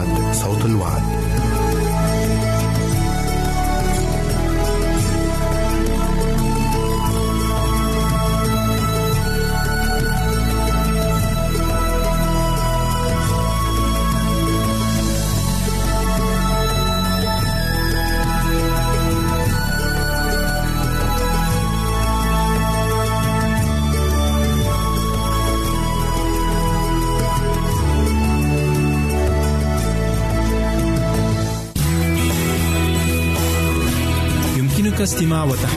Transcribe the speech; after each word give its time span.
الوعد 0.00 0.32
صوت 0.32 0.64
الوعد. 0.64 1.19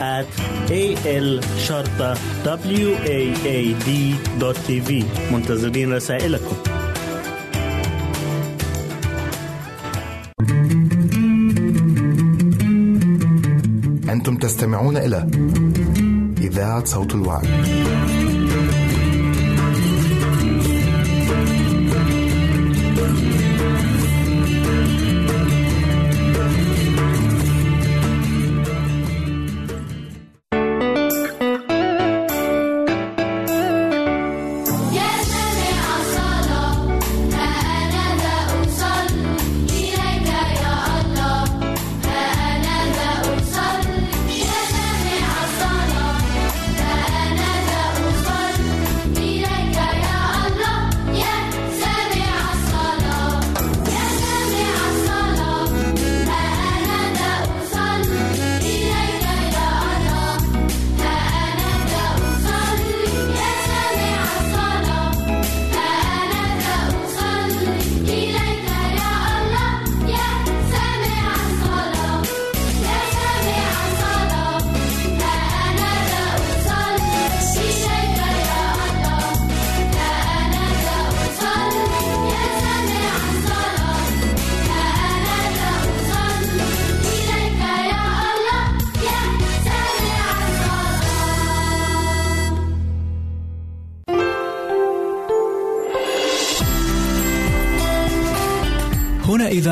at 0.00 0.26
a 0.70 0.82
l 1.06 1.40
شرطة 1.66 2.14
w 2.44 2.90
a 3.04 3.18
a 3.46 3.58
d 3.86 3.88
دوت 4.40 4.56
تي 4.66 4.80
في 4.80 5.04
منتظرين 5.32 5.92
رسائلكم 5.92 6.56
أنتم 14.10 14.36
تستمعون 14.36 14.96
إلى 14.96 15.30
إذاعة 16.40 16.84
صوت 16.84 17.14
الوعد. 17.14 17.48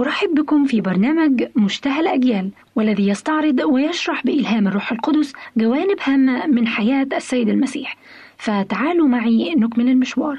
أرحب 0.00 0.34
بكم 0.34 0.66
في 0.66 0.80
برنامج 0.80 1.44
مشتهى 1.56 2.00
الأجيال 2.00 2.50
والذي 2.76 3.08
يستعرض 3.08 3.60
ويشرح 3.60 4.24
بإلهام 4.24 4.68
الروح 4.68 4.92
القدس 4.92 5.32
جوانب 5.56 5.96
هامة 6.02 6.46
من 6.46 6.68
حياة 6.68 7.06
السيد 7.12 7.48
المسيح. 7.48 7.96
فتعالوا 8.36 9.08
معي 9.08 9.54
نكمل 9.54 9.88
المشوار. 9.88 10.38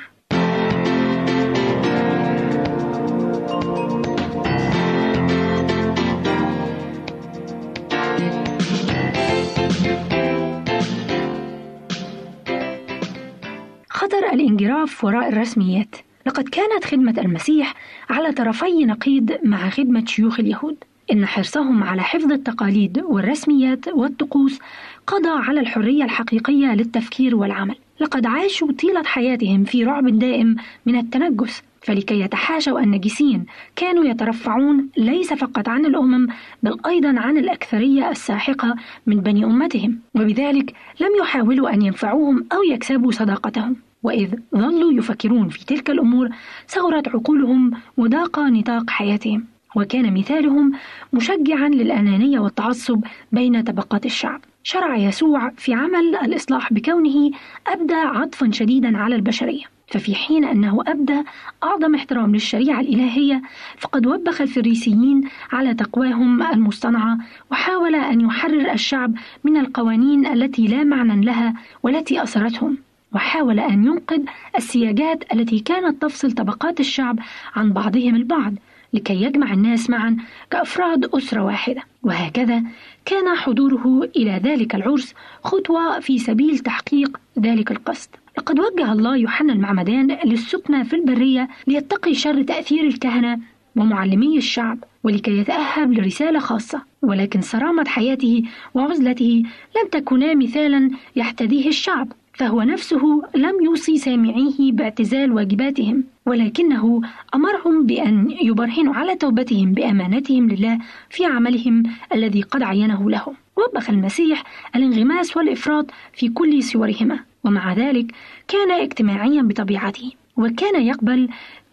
خطر 13.89 14.33
الانجراف 14.33 15.03
وراء 15.03 15.29
الرسميات. 15.29 15.95
لقد 16.25 16.49
كانت 16.49 16.85
خدمة 16.85 17.15
المسيح 17.17 17.73
على 18.09 18.31
طرفي 18.31 18.85
نقيض 18.85 19.37
مع 19.43 19.69
خدمة 19.69 20.05
شيوخ 20.05 20.39
اليهود 20.39 20.77
إن 21.11 21.25
حرصهم 21.25 21.83
على 21.83 22.01
حفظ 22.01 22.31
التقاليد 22.31 23.03
والرسميات 23.03 23.87
والطقوس 23.87 24.59
قضى 25.07 25.29
على 25.29 25.59
الحرية 25.59 26.03
الحقيقية 26.03 26.75
للتفكير 26.75 27.35
والعمل. 27.35 27.75
لقد 27.99 28.25
عاشوا 28.25 28.71
طيلة 28.71 29.03
حياتهم 29.03 29.63
في 29.63 29.83
رعب 29.83 30.19
دائم 30.19 30.55
من 30.85 30.95
التنجس 30.95 31.61
فلكي 31.81 32.19
يتحاشوا 32.19 32.79
النجسين 32.79 33.45
كانوا 33.75 34.05
يترفعون 34.05 34.89
ليس 34.97 35.33
فقط 35.33 35.69
عن 35.69 35.85
الأمم 35.85 36.27
بل 36.63 36.77
أيضا 36.85 37.19
عن 37.19 37.37
الأكثرية 37.37 38.09
الساحقة 38.09 38.75
من 39.05 39.15
بني 39.15 39.45
أمتهم 39.45 39.99
وبذلك 40.15 40.73
لم 40.99 41.09
يحاولوا 41.21 41.73
أن 41.73 41.81
ينفعوهم 41.81 42.45
أو 42.53 42.63
يكسبوا 42.63 43.11
صداقتهم. 43.11 43.75
وإذ 44.03 44.35
ظلوا 44.55 44.93
يفكرون 44.93 45.49
في 45.49 45.65
تلك 45.65 45.89
الأمور 45.89 46.29
صغرت 46.67 47.07
عقولهم 47.07 47.71
وضاق 47.97 48.39
نطاق 48.39 48.89
حياتهم 48.89 49.45
وكان 49.75 50.13
مثالهم 50.13 50.71
مشجعا 51.13 51.69
للأنانية 51.69 52.39
والتعصب 52.39 53.03
بين 53.31 53.63
طبقات 53.63 54.05
الشعب. 54.05 54.41
شرع 54.63 54.95
يسوع 54.95 55.49
في 55.57 55.73
عمل 55.73 56.15
الإصلاح 56.15 56.73
بكونه 56.73 57.31
أبدى 57.67 57.93
عطفا 57.93 58.51
شديدا 58.51 58.97
على 58.97 59.15
البشرية. 59.15 59.63
ففي 59.87 60.15
حين 60.15 60.45
أنه 60.45 60.83
أبدى 60.87 61.23
أعظم 61.63 61.95
احترام 61.95 62.33
للشريعة 62.33 62.79
الإلهية 62.79 63.41
فقد 63.77 64.05
وبخ 64.07 64.41
الفريسيين 64.41 65.29
على 65.51 65.73
تقواهم 65.73 66.43
المصطنعة 66.43 67.17
وحاول 67.51 67.95
أن 67.95 68.21
يحرر 68.21 68.71
الشعب 68.71 69.13
من 69.43 69.57
القوانين 69.57 70.25
التي 70.25 70.67
لا 70.67 70.83
معنى 70.83 71.25
لها 71.25 71.53
والتي 71.83 72.23
أسرتهم 72.23 72.77
وحاول 73.15 73.59
أن 73.59 73.85
ينقذ 73.85 74.21
السياجات 74.57 75.33
التي 75.33 75.59
كانت 75.59 76.01
تفصل 76.01 76.31
طبقات 76.31 76.79
الشعب 76.79 77.19
عن 77.55 77.73
بعضهم 77.73 78.15
البعض 78.15 78.53
لكي 78.93 79.21
يجمع 79.21 79.53
الناس 79.53 79.89
معا 79.89 80.17
كأفراد 80.51 81.05
أسرة 81.05 81.41
واحدة. 81.41 81.83
وهكذا 82.03 82.63
كان 83.05 83.35
حضوره 83.37 84.09
إلى 84.15 84.41
ذلك 84.43 84.75
العرس 84.75 85.13
خطوة 85.43 85.99
في 85.99 86.19
سبيل 86.19 86.59
تحقيق 86.59 87.19
ذلك 87.39 87.71
القصد. 87.71 88.09
لقد 88.37 88.59
وجه 88.59 88.91
الله 88.91 89.17
يوحنا 89.17 89.53
المعمدان 89.53 90.17
للسكنة 90.25 90.83
في 90.83 90.95
البرية 90.95 91.49
ليتقي 91.67 92.13
شر 92.13 92.41
تأثير 92.43 92.83
الكهنة 92.83 93.39
ومعلمي 93.75 94.37
الشعب 94.37 94.77
ولكي 95.03 95.37
يتأهب 95.37 95.93
لرسالة 95.93 96.39
خاصة. 96.39 96.81
ولكن 97.01 97.41
صرامة 97.41 97.85
حياته 97.87 98.43
وعزلته 98.73 99.43
لم 99.77 99.89
تكونا 99.91 100.33
مثالا 100.33 100.91
يحتذيه 101.15 101.67
الشعب. 101.67 102.11
فهو 102.41 102.61
نفسه 102.61 103.21
لم 103.35 103.63
يوصي 103.63 103.97
سامعيه 103.97 104.71
باعتزال 104.71 105.31
واجباتهم 105.31 106.03
ولكنه 106.25 107.01
أمرهم 107.35 107.85
بأن 107.85 108.31
يبرهنوا 108.41 108.93
على 108.95 109.15
توبتهم 109.15 109.71
بأمانتهم 109.73 110.49
لله 110.49 110.79
في 111.09 111.25
عملهم 111.25 111.83
الذي 112.13 112.41
قد 112.41 112.63
عينه 112.63 113.09
لهم. 113.09 113.33
وبخ 113.57 113.89
المسيح 113.89 114.43
الانغماس 114.75 115.37
والإفراط 115.37 115.85
في 116.13 116.29
كل 116.29 116.63
صورهما 116.63 117.19
ومع 117.43 117.73
ذلك 117.73 118.11
كان 118.47 118.71
اجتماعيا 118.71 119.41
بطبيعته 119.41 120.11
وكان 120.37 120.81
يقبل 120.81 121.29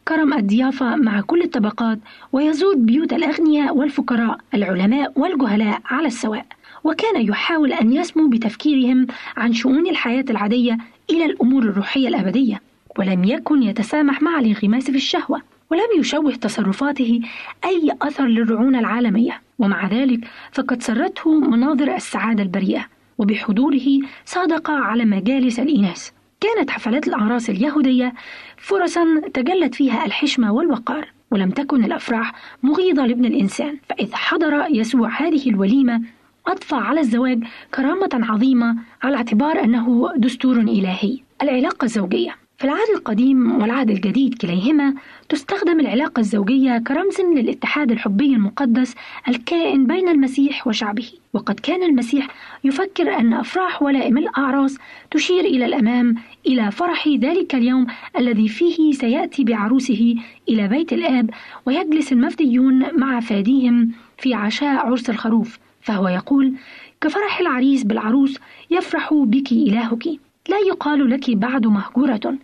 كرم 0.08 0.32
الضيافة 0.32 0.96
مع 0.96 1.20
كل 1.20 1.42
الطبقات 1.42 1.98
ويزور 2.32 2.74
بيوت 2.76 3.12
الأغنياء 3.12 3.76
والفقراء 3.76 4.38
العلماء 4.54 5.12
والجهلاء 5.16 5.80
على 5.84 6.06
السواء. 6.06 6.46
وكان 6.84 7.22
يحاول 7.22 7.72
أن 7.72 7.92
يسمو 7.92 8.28
بتفكيرهم 8.28 9.06
عن 9.36 9.52
شؤون 9.52 9.86
الحياة 9.86 10.24
العادية 10.30 10.78
إلى 11.10 11.24
الأمور 11.24 11.62
الروحية 11.62 12.08
الأبدية 12.08 12.60
ولم 12.98 13.24
يكن 13.24 13.62
يتسامح 13.62 14.22
مع 14.22 14.38
الانغماس 14.38 14.90
في 14.90 14.96
الشهوة 14.96 15.42
ولم 15.70 15.88
يشوه 15.98 16.34
تصرفاته 16.34 17.20
أي 17.64 17.90
أثر 18.02 18.26
للرعونة 18.26 18.78
العالمية. 18.78 19.40
ومع 19.58 19.86
ذلك 19.88 20.20
فقد 20.52 20.82
سرته 20.82 21.40
مناظر 21.40 21.94
السعادة 21.94 22.42
البريئة 22.42 22.86
وبحضوره 23.18 24.00
صادق 24.24 24.70
على 24.70 25.04
مجالس 25.04 25.60
الإناث. 25.60 26.10
كانت 26.40 26.70
حفلات 26.70 27.08
الأعراس 27.08 27.50
اليهودية 27.50 28.14
فرصا 28.56 29.04
تجلت 29.34 29.74
فيها 29.74 30.06
الحشمة 30.06 30.52
والوقار 30.52 31.08
ولم 31.30 31.50
تكن 31.50 31.84
الأفراح 31.84 32.32
مغيضة 32.62 33.06
لابن 33.06 33.24
الإنسان. 33.24 33.76
فإذ 33.88 34.14
حضر 34.14 34.66
يسوع 34.70 35.08
هذه 35.22 35.50
الوليمة 35.50 36.02
أضفى 36.48 36.74
على 36.74 37.00
الزواج 37.00 37.44
كرامة 37.74 38.08
عظيمة 38.14 38.76
على 39.02 39.16
اعتبار 39.16 39.64
أنه 39.64 40.12
دستور 40.16 40.60
إلهي. 40.60 41.18
العلاقة 41.42 41.84
الزوجية. 41.84 42.34
في 42.58 42.64
العهد 42.64 42.90
القديم 42.94 43.60
والعهد 43.60 43.90
الجديد 43.90 44.34
كليهما 44.34 44.94
تستخدم 45.28 45.80
العلاقة 45.80 46.20
الزوجية 46.20 46.78
كرمز 46.78 47.20
للاتحاد 47.20 47.90
الحبي 47.90 48.34
المقدس 48.34 48.94
الكائن 49.28 49.86
بين 49.86 50.08
المسيح 50.08 50.66
وشعبه. 50.66 51.10
وقد 51.32 51.60
كان 51.60 51.82
المسيح 51.82 52.28
يفكر 52.64 53.18
أن 53.18 53.32
أفراح 53.32 53.82
ولائم 53.82 54.18
الأعراس 54.18 54.78
تشير 55.10 55.44
إلى 55.44 55.64
الأمام 55.64 56.14
إلى 56.46 56.70
فرح 56.70 57.08
ذلك 57.08 57.54
اليوم 57.54 57.86
الذي 58.18 58.48
فيه 58.48 58.92
سيأتي 58.92 59.44
بعروسه 59.44 60.14
إلى 60.48 60.68
بيت 60.68 60.92
الآب 60.92 61.30
ويجلس 61.66 62.12
المفديون 62.12 62.98
مع 62.98 63.20
فاديهم 63.20 63.90
في 64.18 64.34
عشاء 64.34 64.86
عرس 64.86 65.10
الخروف. 65.10 65.58
فهو 65.88 66.08
يقول 66.08 66.54
كفرح 67.00 67.40
العريس 67.40 67.84
بالعروس 67.84 68.38
يفرح 68.70 69.14
بك 69.14 69.52
إلهك. 69.52 70.06
لا 70.48 70.58
يقال 70.68 71.10
لك 71.10 71.30
بعد 71.30 71.66
مهجورة 71.66 72.36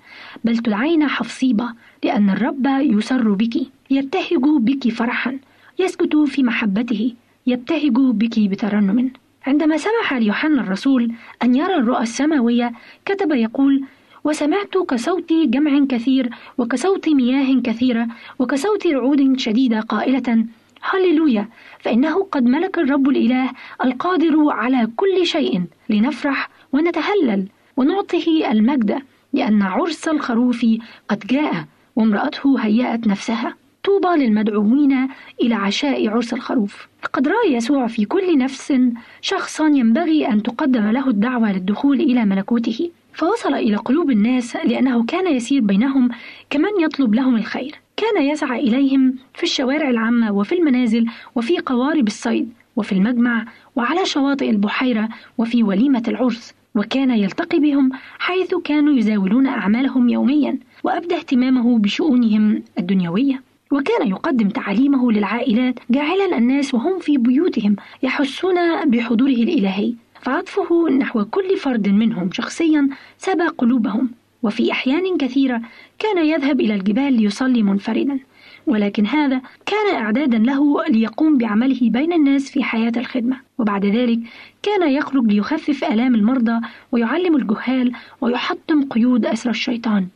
بل 0.45 0.59
تدعين 0.59 1.09
حفصيبة 1.09 1.69
لأن 2.05 2.31
الرب 2.31 2.67
يسر 2.67 3.29
بك. 3.33 3.57
يبتهج 3.91 4.45
بك 4.61 4.89
فرحا 4.89 5.39
يسكت 5.79 6.17
في 6.17 6.43
محبته 6.43 7.13
يبتهج 7.47 7.93
بك 7.93 8.39
بترنم. 8.39 9.11
عندما 9.47 9.77
سمح 9.77 10.13
ليوحنا 10.13 10.61
الرسول 10.61 11.13
أن 11.43 11.55
يرى 11.55 11.75
الرؤى 11.75 12.03
السماوية 12.03 12.73
كتب 13.05 13.33
يقول 13.33 13.85
وسمعت 14.25 14.79
كصوت 14.89 15.33
جمع 15.33 15.85
كثير 15.89 16.31
وكصوت 16.59 17.09
مياه 17.09 17.61
كثيرة 17.65 18.09
وكصوت 18.39 18.87
رعود 18.87 19.39
شديدة 19.39 19.81
قائلة 19.81 20.47
هللويا. 20.91 21.49
فإنه 21.81 22.25
قد 22.33 22.45
ملك 22.45 22.79
الرب 22.79 23.09
الإله 23.09 23.51
القادر 23.85 24.51
على 24.51 24.89
كل 24.97 25.27
شيء 25.27 25.63
لنفرح 25.89 26.51
ونتهلل 26.73 27.49
ونعطه 27.77 28.51
المجد 28.51 29.03
لأن 29.33 29.63
عرس 29.63 30.09
الخروف 30.09 30.67
قد 31.09 31.19
جاء 31.19 31.65
وامرأته 31.97 32.59
هيأت 32.61 33.07
نفسها. 33.07 33.55
طوبى 33.85 34.09
للمدعوين 34.25 35.09
إلى 35.43 35.55
عشاء 35.55 36.09
عرس 36.09 36.33
الخروف. 36.35 36.89
قد 37.13 37.29
رأى 37.29 37.53
يسوع 37.55 37.87
في 37.87 38.05
كل 38.05 38.39
نفس 38.39 38.73
شخصا 39.21 39.67
ينبغي 39.67 40.29
أن 40.29 40.43
تقدم 40.43 40.91
له 40.91 41.09
الدعوة 41.09 41.53
للدخول 41.53 42.01
إلى 42.01 42.25
ملكوته. 42.25 42.91
فوصل 43.13 43.55
إلى 43.55 43.77
قلوب 43.77 44.11
الناس 44.11 44.57
لأنه 44.57 45.05
كان 45.05 45.35
يسير 45.35 45.61
بينهم 45.61 46.09
كمن 46.51 46.81
يطلب 46.81 47.15
لهم 47.15 47.37
الخير. 47.37 47.84
كان 47.97 48.23
يسعى 48.23 48.61
إليهم 48.61 49.15
في 49.35 49.43
الشوارع 49.43 49.91
العامة 49.91 50.33
وفي 50.33 50.55
المنازل 50.55 51.07
وفي 51.35 51.59
قوارب 51.59 52.07
الصيد 52.07 52.53
وفي 52.77 52.93
المجمع 52.93 53.45
وعلى 53.77 54.07
شواطئ 54.07 54.51
البحيرة 54.51 55.09
وفي 55.39 55.63
وليمة 55.63 56.03
العرس 56.09 56.55
وكان 56.75 57.11
يلتقي 57.11 57.59
بهم 57.59 57.91
حيث 58.19 58.55
كانوا 58.55 58.95
يزاولون 58.95 59.47
أعمالهم 59.47 60.09
يوميا 60.09 60.59
وأبدى 60.85 61.17
اهتمامه 61.17 61.79
بشؤونهم 61.79 62.63
الدنيوية. 62.79 63.43
وكان 63.73 64.09
يقدم 64.09 64.49
تعاليمه 64.49 65.13
للعائلات 65.13 65.75
جاعلا 65.91 66.39
الناس 66.39 66.75
وهم 66.75 66.99
في 66.99 67.19
بيوتهم 67.19 67.77
يحسون 68.03 68.85
بحضوره 68.91 69.31
الإلهي 69.31 69.95
فعطفه 70.23 70.89
نحو 70.89 71.25
كل 71.25 71.57
فرد 71.57 71.89
منهم 71.89 72.33
شخصيا 72.33 72.89
سبى 73.19 73.47
قلوبهم. 73.47 74.11
وفي 74.45 74.73
أحيان 74.73 75.17
كثيرة 75.19 75.63
كان 75.99 76.27
يذهب 76.27 76.61
إلى 76.61 76.75
الجبال 76.75 77.13
ليصلي 77.13 77.63
منفردا 77.63 78.19
ولكن 78.67 79.07
هذا 79.07 79.41
كان 79.67 79.95
إعدادا 79.95 80.39
له 80.39 80.85
ليقوم 80.89 81.39
بعمله 81.39 81.79
بين 81.83 82.13
الناس 82.13 82.51
في 82.51 82.63
حياة 82.63 82.93
الخدمة. 82.97 83.37
وبعد 83.59 83.87
ذلك 83.87 84.19
كان 84.63 84.91
يخرج 84.91 85.33
ليخفف 85.33 85.85
آلام 85.85 86.15
المرضى 86.15 86.61
ويعلم 86.93 87.37
الجهال 87.37 87.93
ويحطم 88.21 88.85
قيود 88.85 89.27
أسر 89.27 89.51
الشيطان. 89.51 90.07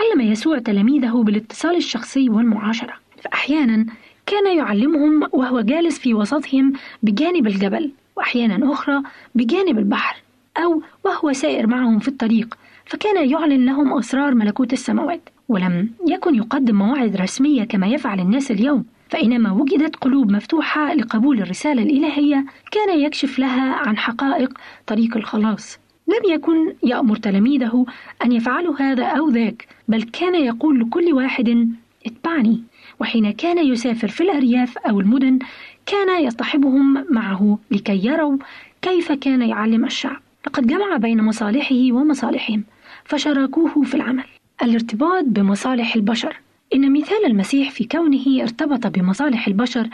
علم 0.00 0.20
يسوع 0.20 0.58
تلاميذه 0.58 1.22
بالاتصال 1.22 1.76
الشخصي 1.76 2.28
والمعاشرة. 2.28 2.92
فأحيانا 3.24 3.86
كان 4.26 4.56
يعلمهم 4.56 5.28
وهو 5.32 5.60
جالس 5.60 5.98
في 5.98 6.14
وسطهم 6.14 6.72
بجانب 7.02 7.46
الجبل 7.46 7.90
وأحيانا 8.16 8.72
أخرى 8.72 9.02
بجانب 9.34 9.78
البحر 9.78 10.16
أو 10.56 10.82
وهو 11.04 11.32
سائر 11.32 11.66
معهم 11.66 11.98
في 11.98 12.08
الطريق 12.08 12.54
فكان 12.86 13.30
يعلن 13.30 13.66
لهم 13.66 13.98
أسرار 13.98 14.34
ملكوت 14.34 14.72
السماوات 14.72 15.28
ولم 15.48 15.90
يكن 16.08 16.34
يقدم 16.34 16.74
مواعظ 16.76 17.16
رسمية 17.16 17.64
كما 17.64 17.86
يفعل 17.86 18.20
الناس 18.20 18.50
اليوم. 18.50 18.84
فإنما 19.10 19.52
وجدت 19.52 19.96
قلوب 19.96 20.30
مفتوحة 20.30 20.94
لقبول 20.94 21.38
الرسالة 21.38 21.82
الإلهية 21.82 22.44
كان 22.70 23.00
يكشف 23.00 23.38
لها 23.38 23.74
عن 23.74 23.96
حقائق 23.96 24.58
طريق 24.86 25.16
الخلاص. 25.16 25.78
لم 26.08 26.32
يكن 26.34 26.74
يأمر 26.82 27.16
تلاميذه 27.16 27.86
أن 28.24 28.32
يفعلوا 28.32 28.74
هذا 28.82 29.04
أو 29.04 29.28
ذاك 29.28 29.68
بل 29.88 30.02
كان 30.02 30.34
يقول 30.34 30.80
لكل 30.80 31.12
واحد 31.12 31.68
اتبعني 32.06 32.62
وحين 33.00 33.30
كان 33.30 33.66
يسافر 33.66 34.08
في 34.08 34.20
الأرياف 34.22 34.78
أو 34.78 35.00
المدن 35.00 35.38
كان 35.86 36.24
يصطحبهم 36.24 37.04
معه 37.10 37.58
لكي 37.70 38.06
يروا 38.06 38.36
كيف 38.82 39.12
كان 39.12 39.42
يعلم 39.42 39.84
الشعب. 39.84 40.20
لقد 40.46 40.66
جمع 40.66 40.96
بين 40.96 41.22
مصالحه 41.22 41.92
ومصالحهم. 41.92 42.64
فشاركوه 43.04 43.82
في 43.82 43.94
العمل. 43.94 44.24
الارتباط 44.62 45.24
بمصالح 45.24 45.94
البشر. 45.94 46.40
إن 46.74 46.92
مثال 46.92 47.26
المسيح 47.26 47.70
في 47.70 47.84
كونه 47.84 48.42
ارتبط 48.42 48.86
بمصالح 48.86 49.46
البشر 49.46 49.88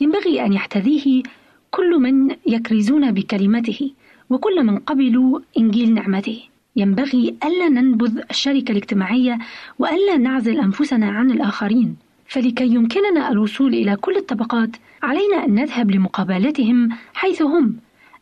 ينبغي 0.00 0.46
أن 0.46 0.52
يحتذيه 0.52 1.22
كل 1.70 2.00
من 2.00 2.36
يكرزون 2.46 3.12
بكلمته 3.12 3.90
وكل 4.30 4.64
من 4.64 4.78
قبلوا 4.78 5.40
إنجيل 5.58 5.94
نعمته. 5.94 6.40
ينبغي 6.76 7.36
ألا 7.44 7.68
ننبذ 7.68 8.20
الشركة 8.30 8.72
الاجتماعية 8.72 9.38
وألا 9.78 10.16
نعزل 10.16 10.60
أنفسنا 10.60 11.10
عن 11.10 11.30
الآخرين. 11.30 11.96
فلكي 12.26 12.66
يمكننا 12.66 13.30
الوصول 13.32 13.74
إلى 13.74 13.96
كل 13.96 14.16
الطبقات 14.16 14.70
علينا 15.02 15.44
أن 15.44 15.54
نذهب 15.54 15.90
لمقابلتهم 15.90 16.88
حيث 17.14 17.42
هم 17.42 17.76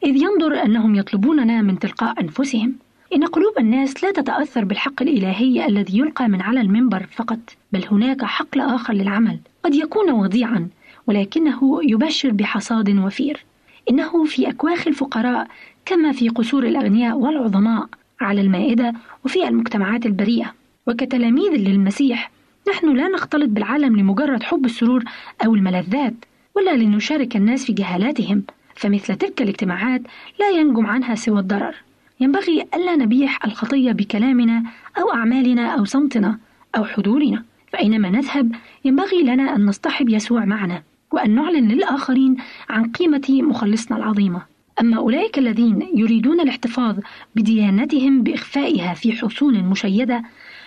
إذ 0.04 0.16
ينظر 0.16 0.64
أنهم 0.64 0.94
يطلبوننا 0.94 1.62
من 1.62 1.78
تلقاء 1.78 2.20
أنفسهم. 2.20 2.74
إن 3.14 3.24
قلوب 3.24 3.58
الناس 3.58 4.04
لا 4.04 4.10
تتأثر 4.10 4.64
بالحق 4.64 5.02
الإلهي 5.02 5.66
الذي 5.66 5.98
يلقى 5.98 6.28
من 6.28 6.42
على 6.42 6.60
المنبر 6.60 7.06
فقط 7.10 7.38
بل 7.72 7.84
هناك 7.90 8.24
حقل 8.24 8.60
آخر 8.60 8.92
للعمل. 8.92 9.38
قد 9.64 9.74
يكون 9.74 10.10
وضيعا 10.10 10.68
ولكنه 11.06 11.80
يبشر 11.82 12.30
بحصاد 12.30 12.98
وفير. 12.98 13.44
إنه 13.90 14.24
في 14.24 14.50
أكواخ 14.50 14.86
الفقراء 14.86 15.48
كما 15.86 16.12
في 16.12 16.28
قصور 16.28 16.64
الأغنياء 16.64 17.16
والعظماء 17.16 17.86
على 18.20 18.40
المائدة 18.40 18.92
وفي 19.24 19.48
المجتمعات 19.48 20.06
البريئة. 20.06 20.54
وكتلاميذ 20.86 21.52
للمسيح 21.52 22.30
نحن 22.68 22.96
لا 22.96 23.08
نختلط 23.08 23.48
بالعالم 23.48 23.96
لمجرد 23.96 24.42
حب 24.42 24.64
السرور 24.64 25.04
أو 25.44 25.54
الملذات 25.54 26.14
ولا 26.56 26.76
لنشارك 26.76 27.36
الناس 27.36 27.64
في 27.64 27.72
جهالاتهم. 27.72 28.42
فمثل 28.74 29.16
تلك 29.16 29.42
الاجتماعات 29.42 30.02
لا 30.40 30.48
ينجم 30.50 30.86
عنها 30.86 31.14
سوى 31.14 31.40
الضرر. 31.40 31.74
ينبغي 32.20 32.66
ألا 32.74 32.96
نبيح 32.96 33.44
الخطية 33.44 33.92
بكلامنا 33.92 34.62
أو 34.98 35.12
أعمالنا 35.12 35.66
أو 35.66 35.84
صمتنا 35.84 36.38
أو 36.76 36.84
حضورنا 36.84 37.44
فأينما 37.72 38.10
نذهب 38.10 38.52
ينبغي 38.84 39.22
لنا 39.22 39.56
أن 39.56 39.66
نصطحب 39.66 40.08
يسوع 40.08 40.44
معنا 40.44 40.82
وأن 41.12 41.34
نعلن 41.34 41.68
للآخرين 41.68 42.36
عن 42.70 42.90
قيمة 42.90 43.26
مخلصنا 43.30 43.96
العظيمة. 43.96 44.42
أما 44.80 44.96
أولئك 44.96 45.38
الذين 45.38 45.88
يريدون 45.94 46.40
الاحتفاظ 46.40 46.98
بديانتهم 47.36 48.22
بإخفائها 48.22 48.94
في 48.94 49.12
حصون 49.12 49.64
مشيدة 49.64 50.22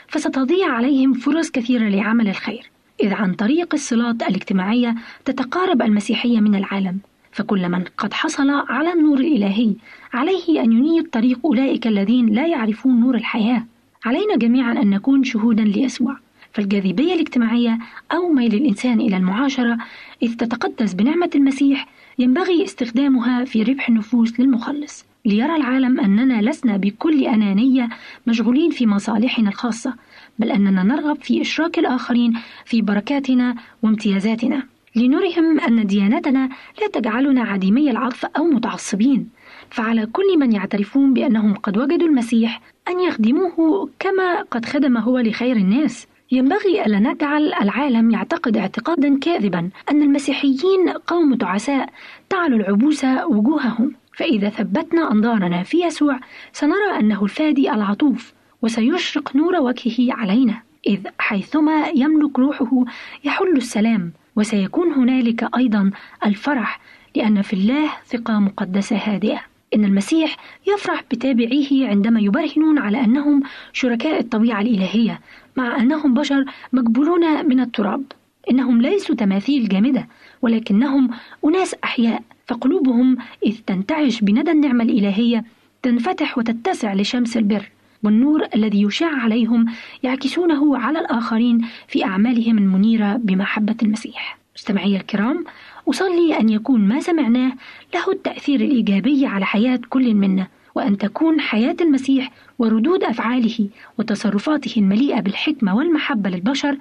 فستضيع 0.07 0.73
عليهم 0.73 1.13
فرص 1.13 1.51
كثيرة 1.51 1.89
لعمل 1.89 2.27
الخير 2.27 2.69
إذ 3.03 3.13
عن 3.13 3.33
طريق 3.33 3.73
الصلات 3.73 4.23
الاجتماعية 4.23 4.95
تتقارب 5.25 5.81
المسيحية 5.81 6.39
من 6.39 6.55
العالم. 6.55 6.99
فكل 7.33 7.69
من 7.69 7.83
قد 7.97 8.13
حصل 8.13 8.49
على 8.49 8.93
النور 8.93 9.19
الإلهي 9.19 9.73
عليه 10.13 10.61
أن 10.61 10.71
ينير 10.71 11.03
طريق 11.11 11.39
أولئك 11.45 11.87
الذين 11.87 12.25
لا 12.25 12.47
يعرفون 12.47 12.99
نور 12.99 13.15
الحياة. 13.15 13.65
علينا 14.05 14.37
جميعا 14.37 14.71
أن 14.71 14.89
نكون 14.89 15.23
شهودا 15.23 15.63
ليسوع 15.63 16.17
فالجاذبية 16.53 17.13
الاجتماعية 17.13 17.79
أو 18.11 18.29
ميل 18.29 18.53
الإنسان 18.53 19.01
إلى 19.01 19.17
المعاشرة 19.17 19.77
إذ 20.23 20.35
تتقدس 20.35 20.93
بنعمة 20.93 21.29
المسيح 21.35 21.87
ينبغي 22.19 22.63
استخدامها 22.63 23.45
في 23.45 23.63
ربح 23.63 23.89
النفوس 23.89 24.39
للمخلص. 24.39 25.05
ليرى 25.25 25.55
العالم 25.55 25.99
أننا 25.99 26.41
لسنا 26.41 26.77
بكل 26.77 27.23
أنانية 27.25 27.89
مشغولين 28.27 28.71
في 28.71 28.87
مصالحنا 28.87 29.49
الخاصة 29.49 29.93
بل 30.39 30.51
أننا 30.51 30.83
نرغب 30.83 31.17
في 31.21 31.41
إشراك 31.41 31.79
الآخرين 31.79 32.33
في 32.65 32.81
بركاتنا 32.81 33.55
وامتيازاتنا. 33.83 34.72
لنرهم 34.95 35.59
أن 35.59 35.85
ديانتنا 35.85 36.49
لا 36.81 36.87
تجعلنا 36.87 37.41
عديمي 37.41 37.91
العطف 37.91 38.25
أو 38.25 38.43
متعصبين. 38.43 39.29
فعلى 39.69 40.05
كل 40.05 40.39
من 40.39 40.51
يعترفون 40.51 41.13
بأنهم 41.13 41.53
قد 41.53 41.77
وجدوا 41.77 42.07
المسيح 42.07 42.61
أن 42.87 42.99
يخدموه 42.99 43.89
كما 43.99 44.41
قد 44.41 44.65
خدم 44.65 44.97
هو 44.97 45.19
لخير 45.19 45.55
الناس. 45.55 46.07
ينبغي 46.31 46.85
ألا 46.85 46.99
نجعل 46.99 47.53
العالم 47.53 48.11
يعتقد 48.11 48.57
اعتقادا 48.57 49.19
كاذبا 49.19 49.69
أن 49.91 50.01
المسيحيين 50.01 50.89
قوم 51.07 51.35
تعساء 51.35 51.89
تعلو 52.29 52.55
العبوس 52.55 53.05
وجوههم. 53.05 53.95
فإذا 54.17 54.49
ثبتنا 54.49 55.11
أنظارنا 55.11 55.63
في 55.63 55.83
يسوع 55.83 56.19
سنرى 56.51 56.99
أنه 56.99 57.23
الفادي 57.23 57.71
العطوف 57.71 58.33
وسيشرق 58.61 59.35
نور 59.35 59.55
وجهه 59.55 60.13
علينا. 60.13 60.61
إذ 60.87 60.99
حيثما 61.19 61.87
يملك 61.95 62.39
روحه 62.39 62.85
يحل 63.23 63.57
السلام 63.57 64.11
وسيكون 64.35 64.91
هنالك 64.91 65.49
أيضا 65.57 65.91
الفرح 66.25 66.79
لأن 67.15 67.41
في 67.41 67.53
الله 67.53 67.89
ثقة 68.07 68.39
مقدسة 68.39 68.95
هادئة. 68.95 69.41
إن 69.75 69.85
المسيح 69.85 70.37
يفرح 70.67 71.03
بتابعيه 71.11 71.87
عندما 71.87 72.19
يبرهنون 72.19 72.77
على 72.77 73.03
أنهم 73.03 73.43
شركاء 73.73 74.19
الطبيعة 74.19 74.61
الإلهية 74.61 75.19
مع 75.57 75.77
أنهم 75.81 76.13
بشر 76.13 76.45
مقبولون 76.73 77.45
من 77.45 77.59
التراب. 77.59 78.03
إنهم 78.51 78.81
ليسوا 78.81 79.15
تماثيل 79.15 79.69
جامدة 79.69 80.07
ولكنهم 80.41 81.09
أناس 81.45 81.75
أحياء. 81.83 82.23
فقلوبهم 82.47 83.17
إذ 83.45 83.57
تنتعش 83.67 84.21
بندى 84.21 84.51
النعمة 84.51 84.83
الإلهية 84.83 85.43
تنفتح 85.83 86.37
وتتسع 86.37 86.93
لشمس 86.93 87.37
البر. 87.37 87.69
والنور 88.03 88.47
الذي 88.55 88.81
يشع 88.81 89.15
عليهم 89.15 89.65
يعكسونه 90.03 90.77
على 90.77 90.99
الآخرين 90.99 91.61
في 91.87 92.05
أعمالهم 92.05 92.57
المنيرة 92.57 93.13
بمحبة 93.23 93.75
المسيح. 93.83 94.37
مستمعي 94.55 94.97
الكرام 94.97 95.45
أصلي 95.89 96.39
أن 96.39 96.49
يكون 96.49 96.87
ما 96.87 96.99
سمعناه 96.99 97.51
له 97.93 98.11
التأثير 98.11 98.61
الإيجابي 98.61 99.25
على 99.25 99.45
حياة 99.45 99.79
كل 99.89 100.13
منا 100.13 100.47
وأن 100.75 100.97
تكون 100.97 101.39
حياة 101.39 101.75
المسيح 101.81 102.31
وردود 102.59 103.03
أفعاله 103.03 103.67
وتصرفاته 103.99 104.79
المليئة 104.79 105.19
بالحكمة 105.19 105.75
والمحبة 105.75 106.29
للبشر 106.29 106.77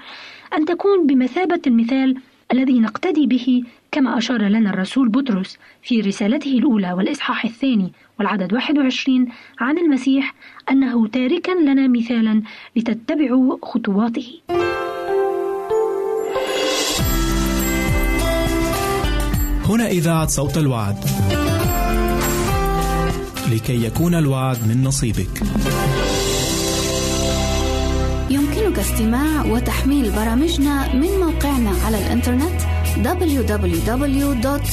أن 0.57 0.64
تكون 0.64 1.07
بمثابة 1.07 1.61
المثال 1.67 2.17
الذي 2.52 2.81
نقتدي 2.81 3.26
به 3.26 3.62
كما 3.92 4.18
أشار 4.18 4.42
لنا 4.42 4.70
الرسول 4.70 5.08
بطرس 5.08 5.58
في 5.82 6.00
رسالته 6.00 6.58
الأولى 6.58 6.92
والإصحاح 6.92 7.44
الثاني 7.44 7.92
والعدد 8.18 8.52
21 8.52 9.28
عن 9.61 9.78
المسيح 9.78 10.34
أنه 10.70 11.06
تاركا 11.06 11.52
لنا 11.52 11.88
مثالا 11.88 12.42
لتتبعوا 12.76 13.58
خطواته. 13.62 14.40
هنا 19.64 19.87
إذاعة 19.87 20.26
صوت 20.26 20.58
الوعد. 20.58 20.96
لكي 23.52 23.84
يكون 23.87 24.14
الوعد 24.14 24.56
من 24.68 24.82
نصيبك. 24.84 25.42
يمكنك 28.30 28.78
استماع 28.78 29.44
وتحميل 29.46 30.11
برامجنا 30.11 30.94
من 30.94 31.08
موقعنا 31.20 31.70
على 31.87 31.99
الإنترنت 31.99 32.72
www.awr.org 32.96 34.72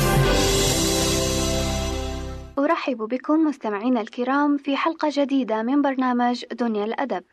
أرحب 2.81 2.97
بكم 2.97 3.43
مستمعينا 3.43 4.01
الكرام 4.01 4.57
في 4.57 4.77
حلقة 4.77 5.09
جديدة 5.11 5.61
من 5.61 5.81
برنامج 5.81 6.45
دنيا 6.51 6.85
الأدب. 6.85 7.23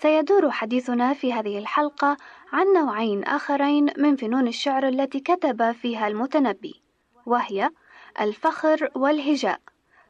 سيدور 0.00 0.50
حديثنا 0.50 1.12
في 1.12 1.32
هذه 1.32 1.58
الحلقة 1.58 2.16
عن 2.52 2.66
نوعين 2.66 3.24
آخرين 3.24 3.90
من 3.98 4.16
فنون 4.16 4.48
الشعر 4.48 4.88
التي 4.88 5.20
كتب 5.20 5.72
فيها 5.72 6.08
المتنبي، 6.08 6.82
وهي 7.26 7.70
الفخر 8.20 8.88
والهجاء. 8.94 9.60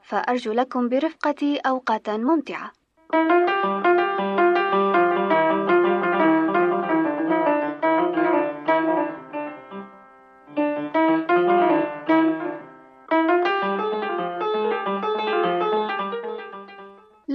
فأرجو 0.03 0.53
لكم 0.53 0.89
برفقتي 0.89 1.57
أوقاتا 1.57 2.17
ممتعة. 2.17 2.73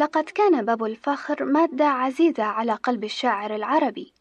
لقد 0.05 0.23
كان 0.23 0.65
باب 0.65 0.83
الفخر 0.83 1.45
مادة 1.45 1.85
عزيزة 1.85 2.43
على 2.43 2.73
قلب 2.73 3.03
الشاعر 3.03 3.55
العربي، 3.55 4.13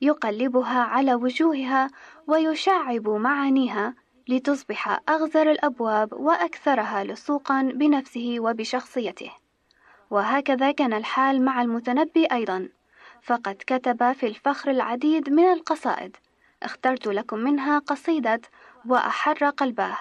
يقلبها 0.00 0.80
على 0.80 1.14
وجوهها 1.14 1.90
ويشعب 2.26 3.08
معانيها 3.08 3.94
لتصبح 4.28 5.00
أغزر 5.08 5.50
الأبواب 5.50 6.12
وأكثرها 6.12 7.04
لصوقا 7.04 7.62
بنفسه 7.62 8.36
وبشخصيته. 8.38 9.30
وهكذا 10.10 10.70
كان 10.72 10.92
الحال 10.92 11.44
مع 11.44 11.62
المتنبي 11.62 12.26
أيضا، 12.26 12.68
فقد 13.22 13.56
كتب 13.66 14.12
في 14.12 14.26
الفخر 14.26 14.70
العديد 14.70 15.30
من 15.30 15.52
القصائد، 15.52 16.16
اخترت 16.62 17.06
لكم 17.06 17.38
منها 17.38 17.78
قصيدة 17.78 18.40
وأحر 18.86 19.44
قلباه. 19.44 19.98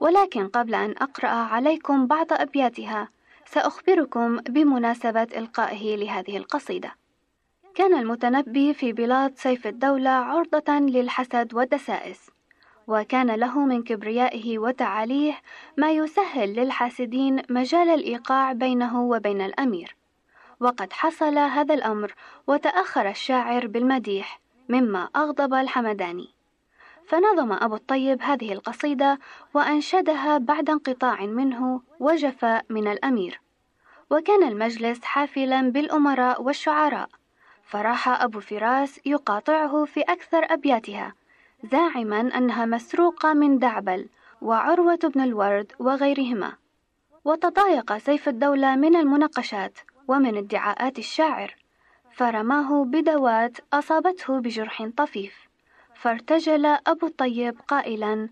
ولكن 0.00 0.48
قبل 0.48 0.74
أن 0.74 0.94
أقرأ 0.98 1.28
عليكم 1.28 2.06
بعض 2.06 2.26
أبياتها 2.32 3.08
سأخبركم 3.46 4.36
بمناسبة 4.36 5.22
إلقائه 5.22 5.96
لهذه 5.96 6.36
القصيدة. 6.36 6.92
كان 7.74 7.94
المتنبي 7.94 8.74
في 8.74 8.92
بلاد 8.92 9.38
سيف 9.38 9.66
الدولة 9.66 10.10
عرضة 10.10 10.72
للحسد 10.72 11.54
والدسائس، 11.54 12.30
وكان 12.86 13.30
له 13.30 13.58
من 13.58 13.82
كبريائه 13.82 14.58
وتعاليه 14.58 15.40
ما 15.76 15.90
يسهل 15.90 16.52
للحاسدين 16.54 17.42
مجال 17.50 17.88
الإيقاع 17.88 18.52
بينه 18.52 19.02
وبين 19.02 19.40
الأمير. 19.40 19.96
وقد 20.60 20.92
حصل 20.92 21.38
هذا 21.38 21.74
الأمر 21.74 22.14
وتأخر 22.46 23.08
الشاعر 23.08 23.66
بالمديح 23.66 24.40
مما 24.68 25.08
أغضب 25.16 25.54
الحمداني. 25.54 26.35
فنظم 27.08 27.52
أبو 27.52 27.74
الطيب 27.74 28.22
هذه 28.22 28.52
القصيدة 28.52 29.18
وأنشدها 29.54 30.38
بعد 30.38 30.70
انقطاع 30.70 31.26
منه 31.26 31.80
وجفاء 32.00 32.64
من 32.70 32.88
الأمير. 32.88 33.40
وكان 34.10 34.42
المجلس 34.42 35.04
حافلا 35.04 35.70
بالأمراء 35.70 36.42
والشعراء 36.42 37.08
فراح 37.64 38.08
أبو 38.22 38.40
فراس 38.40 39.00
يقاطعه 39.06 39.84
في 39.84 40.00
أكثر 40.00 40.46
أبياتها 40.50 41.14
زاعما 41.72 42.20
أنها 42.20 42.66
مسروقة 42.66 43.32
من 43.32 43.58
دعبل 43.58 44.08
وعروة 44.42 44.98
بن 45.14 45.20
الورد 45.20 45.72
وغيرهما. 45.78 46.52
وتضايق 47.24 47.98
سيف 47.98 48.28
الدولة 48.28 48.76
من 48.76 48.96
المناقشات 48.96 49.78
ومن 50.08 50.36
ادعاءات 50.36 50.98
الشاعر 50.98 51.56
فرماه 52.12 52.84
بدوات 52.84 53.58
أصابته 53.72 54.40
بجرح 54.40 54.88
طفيف. 54.96 55.45
فارتجل 56.00 56.66
أبو 56.66 57.06
الطيب 57.06 57.60
قائلا 57.68 58.28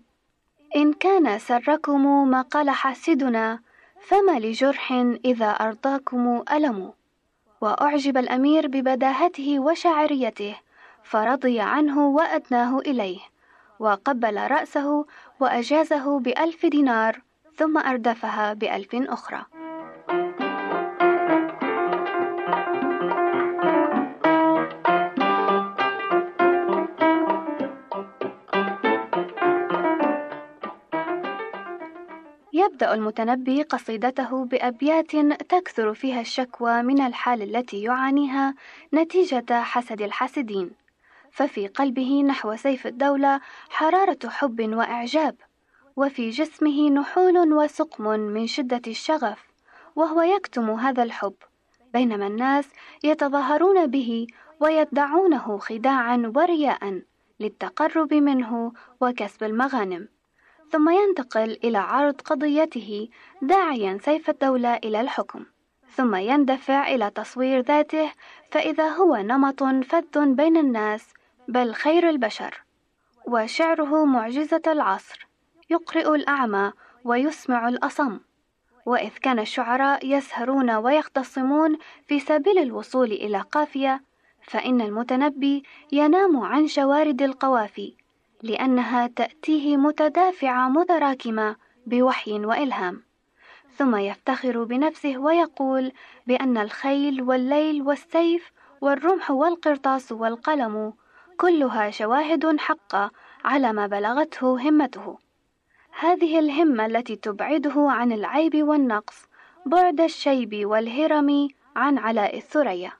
إن 0.75 0.93
كان 0.93 1.39
سركم 1.39 2.27
ما 2.27 2.41
قال 2.41 2.69
حاسدنا 2.69 3.59
فما 4.01 4.39
لجرح 4.39 4.91
إذا 5.25 5.49
أرضاكم 5.49 6.43
ألم؟ 6.51 6.93
وأعجب 7.61 8.17
الأمير 8.17 8.67
ببداهته 8.67 9.59
وشاعريته 9.59 10.55
فرضي 11.03 11.59
عنه 11.59 12.07
وأدناه 12.07 12.79
إليه 12.79 13.19
وقبل 13.79 14.51
رأسه 14.51 15.05
وأجازه 15.39 16.19
بألف 16.19 16.65
دينار 16.65 17.21
ثم 17.55 17.77
أردفها 17.77 18.53
بألف 18.53 18.95
أخرى. 18.95 19.45
يبدأ 32.65 32.93
المتنبي 32.93 33.63
قصيدته 33.63 34.45
بأبيات 34.45 35.15
تكثر 35.49 35.93
فيها 35.93 36.21
الشكوى 36.21 36.81
من 36.81 37.01
الحال 37.01 37.41
التي 37.41 37.83
يعانيها 37.83 38.55
نتيجة 38.93 39.61
حسد 39.61 40.01
الحاسدين، 40.01 40.71
ففي 41.31 41.67
قلبه 41.67 42.23
نحو 42.23 42.55
سيف 42.55 42.87
الدولة 42.87 43.41
حرارة 43.69 44.19
حب 44.29 44.73
وإعجاب، 44.73 45.35
وفي 45.95 46.29
جسمه 46.29 46.89
نحول 46.89 47.53
وسقم 47.53 48.03
من 48.19 48.47
شدة 48.47 48.81
الشغف، 48.87 49.43
وهو 49.95 50.21
يكتم 50.21 50.69
هذا 50.69 51.03
الحب، 51.03 51.35
بينما 51.93 52.27
الناس 52.27 52.69
يتظاهرون 53.03 53.87
به 53.87 54.27
ويدعونه 54.59 55.57
خداعا 55.57 56.31
ورياء 56.35 57.01
للتقرب 57.39 58.13
منه 58.13 58.73
وكسب 59.01 59.43
المغانم. 59.43 60.14
ثم 60.71 60.89
ينتقل 60.89 61.57
إلى 61.63 61.77
عرض 61.77 62.21
قضيته 62.21 63.09
داعيا 63.41 63.99
سيف 64.01 64.29
الدولة 64.29 64.75
إلى 64.75 65.01
الحكم. 65.01 65.45
ثم 65.89 66.15
يندفع 66.15 66.87
إلى 66.87 67.09
تصوير 67.09 67.59
ذاته 67.61 68.11
فإذا 68.51 68.89
هو 68.89 69.15
نمط 69.15 69.63
فذ 69.63 70.33
بين 70.33 70.57
الناس 70.57 71.13
بل 71.47 71.73
خير 71.73 72.09
البشر. 72.09 72.63
وشعره 73.27 74.05
معجزة 74.05 74.61
العصر 74.67 75.27
يقرئ 75.69 76.15
الأعمى 76.15 76.71
ويسمع 77.03 77.67
الأصم. 77.67 78.19
وإذ 78.85 79.09
كان 79.21 79.39
الشعراء 79.39 80.05
يسهرون 80.05 80.71
ويختصمون 80.71 81.77
في 82.07 82.19
سبيل 82.19 82.59
الوصول 82.59 83.11
إلى 83.11 83.41
قافية 83.41 84.03
فإن 84.41 84.81
المتنبي 84.81 85.63
ينام 85.91 86.37
عن 86.37 86.67
شوارد 86.67 87.21
القوافي. 87.21 87.95
لأنها 88.43 89.07
تأتيه 89.07 89.77
متدافعة 89.77 90.69
متراكمة 90.69 91.55
بوحي 91.85 92.45
وإلهام. 92.45 93.03
ثم 93.77 93.95
يفتخر 93.95 94.63
بنفسه 94.63 95.17
ويقول 95.17 95.91
بأن 96.27 96.57
الخيل 96.57 97.21
والليل 97.21 97.81
والسيف 97.81 98.51
والرمح 98.81 99.31
والقرطاس 99.31 100.11
والقلم 100.11 100.93
كلها 101.37 101.91
شواهد 101.91 102.59
حقة 102.59 103.11
على 103.45 103.73
ما 103.73 103.87
بلغته 103.87 104.69
همته. 104.69 105.17
هذه 105.99 106.39
الهمة 106.39 106.85
التي 106.85 107.15
تبعده 107.15 107.73
عن 107.77 108.11
العيب 108.11 108.63
والنقص 108.63 109.25
بعد 109.65 110.01
الشيب 110.01 110.65
والهرم 110.65 111.47
عن 111.75 111.97
علاء 111.97 112.37
الثريا. 112.37 112.91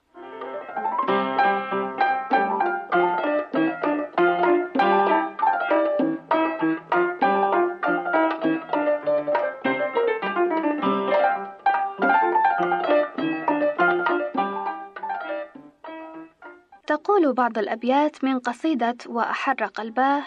تقول 17.05 17.33
بعض 17.33 17.57
الأبيات 17.57 18.23
من 18.23 18.39
قصيدة 18.39 18.97
وأحر 19.05 19.65
قلباه 19.65 20.23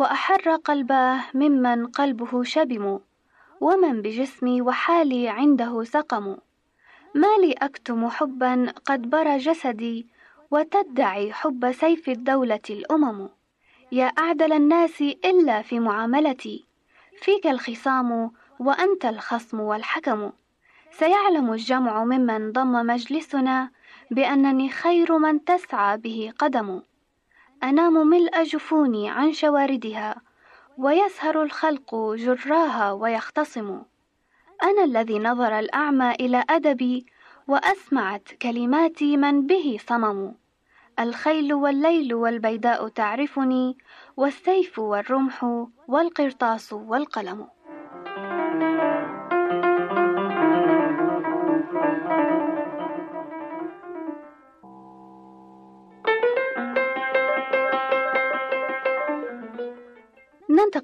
وأحر 0.00 0.56
قلباه 0.56 1.20
ممن 1.34 1.86
قلبه 1.86 2.42
شبم 2.42 2.98
ومن 3.60 4.02
بجسمي 4.02 4.62
وحالي 4.62 5.28
عنده 5.28 5.84
سقم. 5.84 6.36
ما 7.14 7.36
لي 7.40 7.52
أكتم 7.52 8.08
حبا 8.08 8.72
قد 8.84 9.10
برى 9.10 9.38
جسدي 9.38 10.06
وتدعي 10.50 11.32
حب 11.32 11.72
سيف 11.72 12.08
الدولة 12.08 12.66
الأمم. 12.70 13.28
يا 13.92 14.06
أعدل 14.06 14.52
الناس 14.52 15.00
إلا 15.00 15.62
في 15.62 15.80
معاملتي 15.80 16.64
فيك 17.16 17.46
الخصام 17.46 18.30
وأنت 18.58 19.04
الخصم 19.04 19.60
والحكم. 19.60 20.32
سيعلم 20.90 21.52
الجمع 21.52 22.04
ممن 22.04 22.52
ضم 22.52 22.72
مجلسنا 22.72 23.70
بأنني 24.10 24.68
خير 24.68 25.18
من 25.18 25.44
تسعى 25.44 25.96
به 25.96 26.32
قدم. 26.38 26.82
أنام 27.62 28.06
ملء 28.06 28.42
جفوني 28.42 29.10
عن 29.10 29.32
شواردها 29.32 30.16
ويسهر 30.78 31.42
الخلق 31.42 32.14
جراها 32.14 32.92
ويختصم. 32.92 33.82
أنا 34.62 34.84
الذي 34.84 35.18
نظر 35.18 35.58
الأعمى 35.58 36.10
إلى 36.10 36.44
أدبي 36.50 37.06
وأسمعت 37.48 38.28
كلماتي 38.42 39.16
من 39.16 39.46
به 39.46 39.78
صمم. 39.88 40.34
الخيل 40.98 41.54
والليل 41.54 42.14
والبيداء 42.14 42.88
تعرفني 42.88 43.78
والسيف 44.16 44.78
والرمح 44.78 45.66
والقرطاس 45.88 46.72
والقلم. 46.72 47.53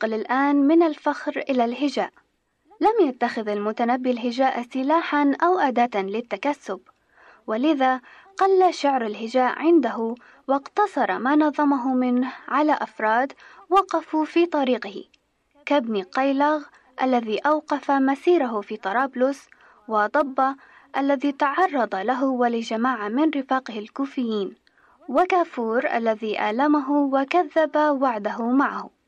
ننتقل 0.01 0.21
الآن 0.21 0.57
من 0.57 0.83
الفخر 0.83 1.45
إلى 1.49 1.65
الهجاء. 1.65 2.11
لم 2.81 3.09
يتخذ 3.09 3.49
المتنبي 3.49 4.11
الهجاء 4.11 4.63
سلاحا 4.63 5.33
أو 5.43 5.59
أداة 5.59 6.03
للتكسب. 6.03 6.81
ولذا 7.47 8.01
قل 8.39 8.75
شعر 8.75 9.07
الهجاء 9.07 9.59
عنده 9.59 10.15
واقتصر 10.49 11.19
ما 11.19 11.37
نظمه 11.37 11.95
منه 11.95 12.33
على 12.49 12.73
أفراد 12.73 13.33
وقفوا 13.71 14.25
في 14.25 14.47
طريقه. 14.47 15.05
كابن 15.67 16.03
قيلغ 16.03 16.63
الذي 17.03 17.39
أوقف 17.39 17.91
مسيره 17.91 18.61
في 18.61 18.77
طرابلس 18.77 19.49
وضب 19.89 20.57
الذي 20.97 21.33
تعرض 21.33 21.95
له 21.95 22.25
ولجماعة 22.25 23.09
من 23.09 23.31
رفاقه 23.37 23.79
الكوفيين 23.79 24.55
وكافور 25.09 25.87
الذي 25.87 26.51
آلمه 26.51 26.93
وكذب 26.93 27.77
وعده 27.77 28.43
معه. 28.43 29.00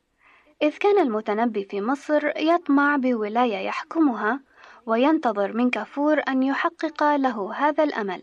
إذ 0.62 0.76
كان 0.76 0.98
المتنبي 0.98 1.64
في 1.64 1.80
مصر 1.80 2.32
يطمع 2.36 2.96
بولاية 2.96 3.56
يحكمها 3.56 4.40
وينتظر 4.86 5.52
من 5.52 5.70
كافور 5.70 6.22
أن 6.28 6.42
يحقق 6.42 7.16
له 7.16 7.54
هذا 7.54 7.84
الأمل. 7.84 8.22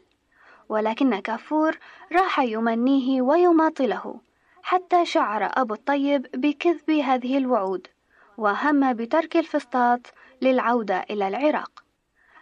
ولكن 0.70 1.20
كافور 1.20 1.78
راح 2.12 2.40
يمنيه 2.40 3.22
ويماطله 3.22 4.20
حتى 4.64 5.06
شعر 5.06 5.52
أبو 5.54 5.74
الطيب 5.74 6.28
بكذب 6.34 6.92
هذه 6.92 7.38
الوعود 7.38 7.88
وهم 8.38 8.94
بترك 8.94 9.38
الفسطاط 9.38 10.00
للعودة 10.42 11.06
إلى 11.10 11.28
العراق. 11.28 11.84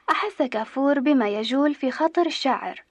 أحس 0.09 0.41
كافور 0.41 0.99
بما 0.99 1.29
يجول 1.29 1.73
في 1.73 1.91
خاطر 1.91 2.25
الشاعر 2.25 2.83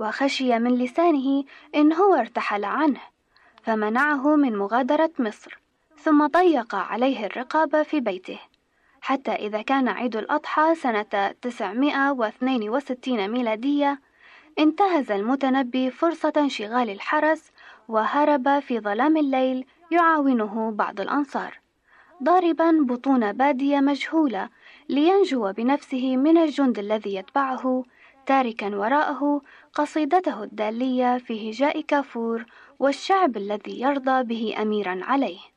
وخشي 0.00 0.58
من 0.58 0.74
لسانه 0.74 1.44
إن 1.74 1.92
هو 1.92 2.14
ارتحل 2.14 2.64
عنه 2.64 3.00
فمنعه 3.62 4.36
من 4.36 4.58
مغادرة 4.58 5.10
مصر. 5.18 5.61
ثم 6.02 6.26
ضيق 6.26 6.74
عليه 6.74 7.26
الرقابة 7.26 7.82
في 7.82 8.00
بيته 8.00 8.38
حتى 9.00 9.30
إذا 9.30 9.62
كان 9.62 9.88
عيد 9.88 10.16
الأضحى 10.16 10.74
سنة 10.74 11.34
962 11.42 13.28
ميلادية 13.28 14.00
انتهز 14.58 15.10
المتنبي 15.10 15.90
فرصة 15.90 16.32
انشغال 16.36 16.90
الحرس 16.90 17.52
وهرب 17.88 18.58
في 18.58 18.80
ظلام 18.80 19.16
الليل 19.16 19.66
يعاونه 19.90 20.70
بعض 20.70 21.00
الأنصار 21.00 21.60
ضاربا 22.22 22.78
بطون 22.80 23.32
بادية 23.32 23.80
مجهولة 23.80 24.48
لينجو 24.88 25.52
بنفسه 25.52 26.16
من 26.16 26.38
الجند 26.38 26.78
الذي 26.78 27.14
يتبعه 27.14 27.84
تاركا 28.26 28.76
وراءه 28.76 29.42
قصيدته 29.74 30.42
الدالية 30.42 31.18
في 31.18 31.50
هجاء 31.50 31.80
كافور 31.80 32.44
والشعب 32.78 33.36
الذي 33.36 33.80
يرضى 33.80 34.22
به 34.22 34.62
أميرا 34.62 35.00
عليه. 35.02 35.51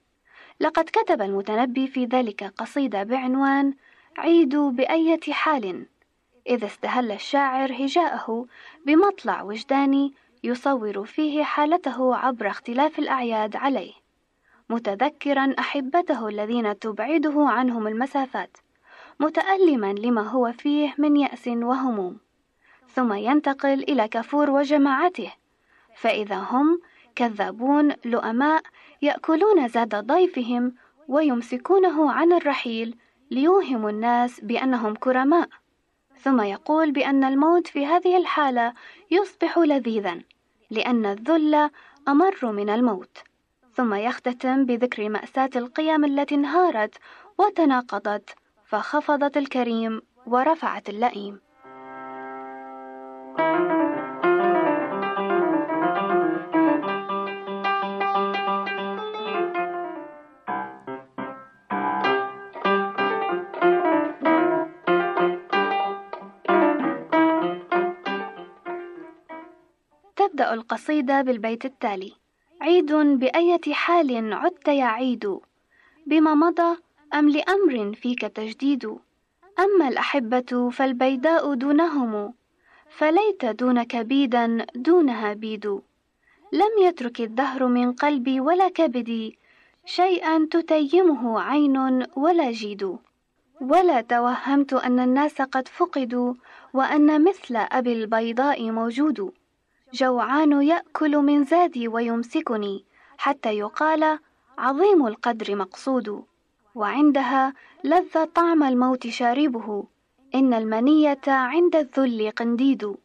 لقد 0.59 0.83
كتب 0.83 1.21
المتنبي 1.21 1.87
في 1.87 2.05
ذلك 2.05 2.43
قصيدة 2.43 3.03
بعنوان 3.03 3.73
عيدوا 4.17 4.71
بأية 4.71 5.19
حال 5.31 5.85
إذا 6.47 6.65
استهل 6.65 7.11
الشاعر 7.11 7.71
هجاءه 7.73 8.45
بمطلع 8.85 9.41
وجداني 9.41 10.13
يصور 10.43 11.05
فيه 11.05 11.43
حالته 11.43 12.15
عبر 12.15 12.47
اختلاف 12.47 12.99
الأعياد 12.99 13.55
عليه 13.55 13.93
متذكرا 14.69 15.55
أحبته 15.59 16.27
الذين 16.27 16.79
تبعده 16.79 17.33
عنهم 17.37 17.87
المسافات 17.87 18.57
متألما 19.19 19.93
لما 19.93 20.21
هو 20.21 20.51
فيه 20.51 20.95
من 20.97 21.17
يأس 21.17 21.47
وهموم 21.47 22.17
ثم 22.87 23.13
ينتقل 23.13 23.83
إلى 23.83 24.07
كافور 24.07 24.49
وجماعته 24.49 25.33
فإذا 25.95 26.35
هم 26.35 26.81
كذابون 27.15 27.93
لؤماء 28.05 28.61
يأكلون 29.01 29.67
زاد 29.67 29.95
ضيفهم 29.95 30.75
ويمسكونه 31.08 32.12
عن 32.12 32.34
الرحيل 32.34 32.97
ليوهموا 33.31 33.89
الناس 33.89 34.39
بأنهم 34.39 34.95
كرماء. 34.95 35.49
ثم 36.17 36.41
يقول 36.41 36.91
بأن 36.91 37.23
الموت 37.23 37.67
في 37.67 37.86
هذه 37.86 38.17
الحالة 38.17 38.73
يصبح 39.12 39.58
لذيذا 39.58 40.21
لأن 40.71 41.05
الذل 41.05 41.69
أمر 42.08 42.51
من 42.51 42.69
الموت. 42.69 43.17
ثم 43.73 43.93
يختتم 43.93 44.65
بذكر 44.65 45.10
مأساة 45.10 45.49
القيم 45.55 46.05
التي 46.05 46.36
انهارت 46.36 46.95
وتناقضت 47.38 48.36
فخفضت 48.65 49.38
الكريم 49.38 50.01
ورفعت 50.27 50.89
اللئيم. 50.89 51.44
القصيدة 70.75 71.21
بالبيت 71.21 71.65
التالي. 71.65 72.13
عيد 72.61 72.93
بأية 72.93 73.73
حال 73.73 74.33
عدت 74.33 74.67
يا 74.67 74.85
عيد. 74.85 75.39
بما 76.07 76.33
مضى 76.35 76.77
أم 77.13 77.29
لأمر 77.29 77.93
فيك 77.93 78.21
تجديد. 78.21 78.85
أما 79.59 79.88
الأحبة 79.88 80.69
فالبيداء 80.69 81.53
دونهم. 81.53 82.33
فليت 82.89 83.45
دونك 83.45 83.95
بيدا 83.95 84.65
دونها 84.75 85.33
بيد. 85.33 85.65
لم 86.51 86.73
يترك 86.81 87.21
الدهر 87.21 87.67
من 87.67 87.93
قلبي 87.93 88.39
ولا 88.39 88.69
كبدي 88.69 89.38
شيئا 89.85 90.47
تتيمه 90.51 91.41
عين 91.41 92.05
ولا 92.15 92.51
جيد. 92.51 92.97
ولا 93.61 94.01
توهمت 94.01 94.73
أن 94.73 94.99
الناس 94.99 95.41
قد 95.41 95.67
فقدوا 95.67 96.33
وأن 96.73 97.23
مثل 97.23 97.55
أبي 97.55 97.93
البيضاء 97.93 98.71
موجود. 98.71 99.31
جوعان 99.95 100.62
يأكل 100.62 101.17
من 101.17 101.43
زادي 101.43 101.88
ويمسكني 101.88 102.86
حتى 103.17 103.58
يقال 103.58 104.19
عظيم 104.58 105.08
القدر 105.08 105.55
مقصود. 105.55 106.23
وعندها 106.75 107.53
لذ 107.84 108.25
طعم 108.25 108.63
الموت 108.63 109.08
شاربه 109.08 109.84
إن 110.36 110.53
المنية 110.53 111.27
عند 111.27 111.75
الذل 111.75 112.31
قنديد. 112.31 112.95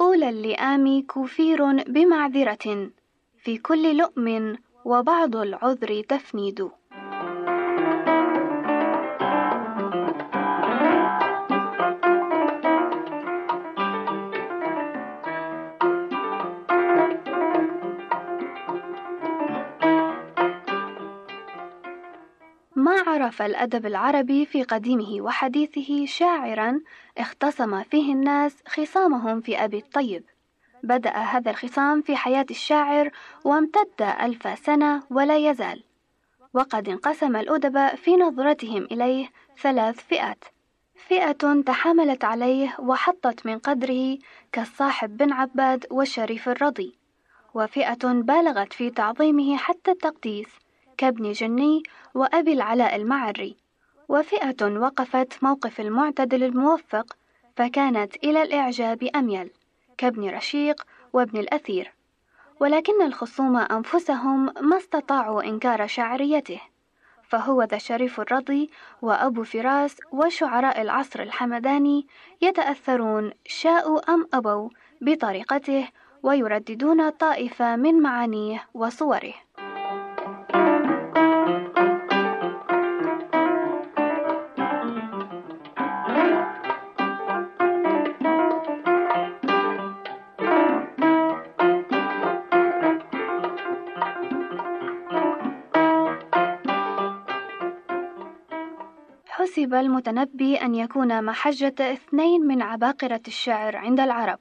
أولى 0.00 0.28
اللئام 0.28 1.02
كفير 1.02 1.82
بمعذرة 1.82 2.90
في 3.38 3.58
كل 3.58 3.96
لؤم 3.96 4.56
وبعض 4.84 5.36
العذر 5.36 6.02
تفنيد. 6.08 6.68
عرف 23.16 23.42
الأدب 23.42 23.86
العربي 23.86 24.46
في 24.46 24.62
قديمه 24.62 25.20
وحديثه 25.20 26.06
شاعرا 26.06 26.80
اختصم 27.18 27.82
فيه 27.82 28.12
الناس 28.12 28.56
خصامهم 28.68 29.40
في 29.40 29.64
أبي 29.64 29.78
الطيب. 29.78 30.24
بدأ 30.82 31.10
هذا 31.10 31.50
الخصام 31.50 32.02
في 32.02 32.16
حياة 32.16 32.46
الشاعر 32.50 33.10
وامتد 33.44 34.02
ألف 34.20 34.58
سنة 34.58 35.02
ولا 35.10 35.36
يزال. 35.36 35.82
وقد 36.54 36.88
انقسم 36.88 37.36
الأدباء 37.36 37.96
في 37.96 38.16
نظرتهم 38.16 38.84
إليه 38.84 39.28
ثلاث 39.62 39.96
فئات. 39.96 40.44
فئة 41.08 41.62
تحاملت 41.66 42.24
عليه 42.24 42.76
وحطت 42.78 43.46
من 43.46 43.58
قدره 43.58 44.18
كالصاحب 44.52 45.16
بن 45.16 45.32
عباد 45.32 45.86
والشريف 45.90 46.48
الرضي. 46.48 46.98
وفئة 47.54 48.12
بالغت 48.12 48.72
في 48.72 48.90
تعظيمه 48.90 49.56
حتى 49.56 49.90
التقديس 49.90 50.65
كابن 50.98 51.32
جني 51.32 51.82
وأبي 52.14 52.52
العلاء 52.52 52.96
المعري 52.96 53.56
وفئة 54.08 54.78
وقفت 54.78 55.44
موقف 55.44 55.80
المعتدل 55.80 56.44
الموفق 56.44 57.16
فكانت 57.56 58.16
إلى 58.24 58.42
الإعجاب 58.42 59.02
أميل 59.02 59.50
كابن 59.98 60.30
رشيق 60.30 60.86
وابن 61.12 61.38
الأثير 61.38 61.92
ولكن 62.60 63.02
الخصوم 63.02 63.56
أنفسهم 63.56 64.54
ما 64.60 64.76
استطاعوا 64.76 65.42
إنكار 65.42 65.86
شعريته 65.86 66.60
فهو 67.28 67.62
ذا 67.62 67.78
شريف 67.78 68.20
الرضي 68.20 68.70
وأبو 69.02 69.44
فراس 69.44 69.96
وشعراء 70.12 70.82
العصر 70.82 71.22
الحمداني 71.22 72.06
يتأثرون 72.42 73.32
شاءوا 73.46 74.14
أم 74.14 74.26
أبوا 74.34 74.68
بطريقته 75.00 75.88
ويرددون 76.22 77.10
طائفة 77.10 77.76
من 77.76 78.02
معانيه 78.02 78.64
وصوره. 78.74 79.34
حسب 99.36 99.74
المتنبي 99.74 100.56
أن 100.56 100.74
يكون 100.74 101.24
محجة 101.24 101.74
اثنين 101.92 102.46
من 102.46 102.62
عباقرة 102.62 103.20
الشعر 103.28 103.76
عند 103.76 104.00
العرب 104.00 104.38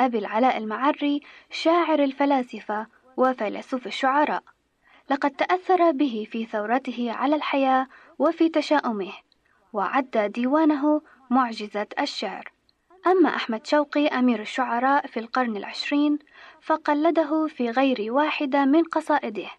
أبي 0.00 0.18
العلاء 0.18 0.58
المعري 0.58 1.20
شاعر 1.50 2.04
الفلاسفة 2.04 2.86
وفيلسوف 3.16 3.86
الشعراء. 3.86 4.42
لقد 5.10 5.30
تأثر 5.30 5.90
به 5.90 6.26
في 6.30 6.44
ثورته 6.44 7.12
على 7.12 7.36
الحياة 7.36 7.86
وفي 8.18 8.48
تشاؤمه 8.48 9.12
وعد 9.72 10.32
ديوانه 10.34 11.02
معجزة 11.30 11.86
الشعر. 12.00 12.52
أما 13.06 13.36
أحمد 13.36 13.66
شوقي 13.66 14.06
أمير 14.06 14.40
الشعراء 14.40 15.06
في 15.06 15.20
القرن 15.20 15.56
العشرين 15.56 16.18
فقلده 16.60 17.46
في 17.46 17.70
غير 17.70 18.12
واحدة 18.12 18.64
من 18.64 18.82
قصائده 18.84 19.50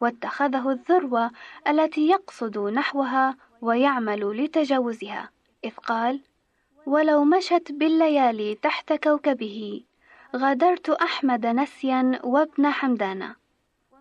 واتخذه 0.00 0.70
الذروة 0.70 1.30
التي 1.68 2.08
يقصد 2.08 2.58
نحوها 2.58 3.36
ويعمل 3.66 4.44
لتجاوزها. 4.44 5.30
إذ 5.64 5.70
قال 5.70 6.20
ولو 6.86 7.24
مشت 7.24 7.72
بالليالي 7.72 8.54
تحت 8.54 8.92
كوكبه 8.92 9.82
غادرت 10.36 10.90
أحمد 10.90 11.46
نسيا 11.46 12.20
وابن 12.24 12.70
حمدان. 12.70 13.34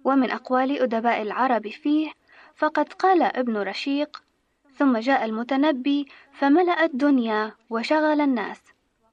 ومن 0.04 0.32
أقوال 0.32 0.82
أدباء 0.82 1.22
العرب 1.22 1.68
فيه 1.68 2.12
فقد 2.56 2.94
قال 2.94 3.24
ابن 3.24 3.58
رشيق 3.58 4.24
ثم 4.78 4.98
جاء 4.98 5.26
المتنبي 5.26 6.08
فملأ 6.34 6.84
الدنيا 6.84 7.52
وشغل 7.70 8.22
الناس. 8.22 8.62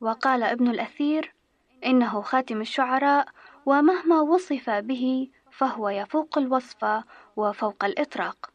وقال 0.01 0.43
ابن 0.43 0.69
الأثير 0.69 1.35
إنه 1.87 2.23
خاتم 2.23 2.61
الشعراء 2.61 3.29
ومهما 3.67 4.21
وصف 4.21 4.71
به 4.71 5.29
فهو 5.51 5.88
يفوق 5.88 6.38
الوصف 6.38 7.05
وفوق 7.37 7.85
الإطراق. 7.85 8.52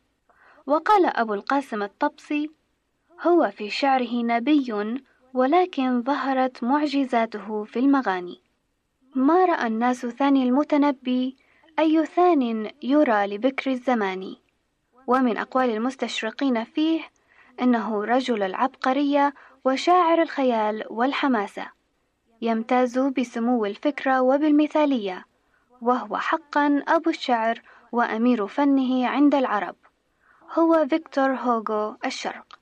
وقال 0.68 1.06
أبو 1.06 1.34
القاسم 1.34 1.84
الطبسي 1.84 2.52
هو 3.22 3.52
في 3.52 3.70
شعره 3.70 4.24
نبي 4.24 4.94
ولكن 5.34 6.04
ظهرت 6.04 6.64
معجزاته 6.64 7.64
في 7.64 7.80
المغاني. 7.80 8.42
ما 9.16 9.46
رأى 9.46 9.68
الناس 9.68 10.06
ثاني 10.06 10.44
المتنبي 10.44 11.36
أي 11.80 12.06
ثان 12.06 12.72
يرى 12.84 13.28
لبكر 13.28 13.72
الزمان. 13.72 14.36
ومن 15.08 15.38
أقوال 15.38 15.70
المستشرقين 15.70 16.64
فيه 16.64 17.02
إنه 17.62 18.04
رجل 18.04 18.44
العبقرية 18.44 19.34
وشاعر 19.66 20.22
الخيال 20.22 20.84
والحماسة. 20.90 21.68
يمتاز 22.42 23.00
بسمو 23.00 23.66
الفكرة 23.66 24.22
وبالمثالية 24.22 25.26
وهو 25.82 26.18
حقا 26.18 26.84
أبو 26.88 27.10
الشعر 27.10 27.62
وأمير 27.92 28.48
فنه 28.48 29.08
عند 29.08 29.36
العرب. 29.36 29.76
هو 30.54 30.88
فيكتور 30.90 31.36
هوغو 31.36 31.96
الشرق. 32.06 32.60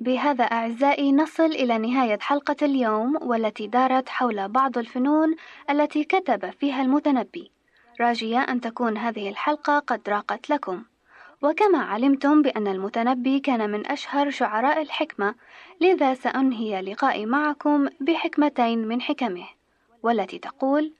بهذا 0.00 0.44
أعزائي 0.44 1.12
نصل 1.12 1.44
إلى 1.44 1.78
نهاية 1.78 2.18
حلقة 2.20 2.56
اليوم 2.62 3.18
والتي 3.22 3.66
دارت 3.66 4.08
حول 4.08 4.48
بعض 4.48 4.78
الفنون 4.78 5.34
التي 5.70 6.04
كتب 6.04 6.50
فيها 6.50 6.82
المتنبي. 6.82 7.50
راجية 8.00 8.38
أن 8.38 8.60
تكون 8.60 8.96
هذه 8.96 9.28
الحلقة 9.28 9.78
قد 9.78 10.08
راقت 10.08 10.50
لكم. 10.50 10.84
وكما 11.42 11.78
علمتم 11.78 12.42
بأن 12.42 12.68
المتنبي 12.68 13.40
كان 13.40 13.70
من 13.70 13.90
أشهر 13.90 14.30
شعراء 14.30 14.82
الحكمة 14.82 15.34
لذا 15.80 16.14
سأنهي 16.14 16.82
لقائي 16.82 17.26
معكم 17.26 17.88
بحكمتين 18.00 18.88
من 18.88 19.00
حكمه 19.00 19.46
والتي 20.02 20.38
تقول 20.38 20.92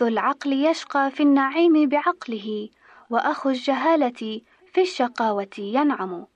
ذو 0.00 0.06
العقل 0.06 0.52
يشقى 0.52 1.10
في 1.10 1.22
النعيم 1.22 1.88
بعقله 1.88 2.68
وأخو 3.10 3.50
الجهالة 3.50 4.40
في 4.72 4.80
الشقاوة 4.80 5.58
ينعم. 5.58 6.26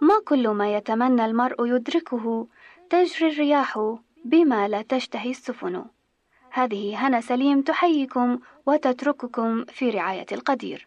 ما 0.00 0.14
كل 0.24 0.48
ما 0.48 0.76
يتمنى 0.76 1.24
المرء 1.24 1.66
يدركه 1.66 2.46
تجري 2.90 3.28
الرياح 3.28 3.96
بما 4.24 4.68
لا 4.68 4.82
تشتهي 4.82 5.30
السفن. 5.30 5.84
هذه 6.50 7.06
هنا 7.06 7.20
سليم 7.20 7.62
تحييكم 7.62 8.38
وتترككم 8.66 9.64
في 9.64 9.90
رعاية 9.90 10.26
القدير. 10.32 10.86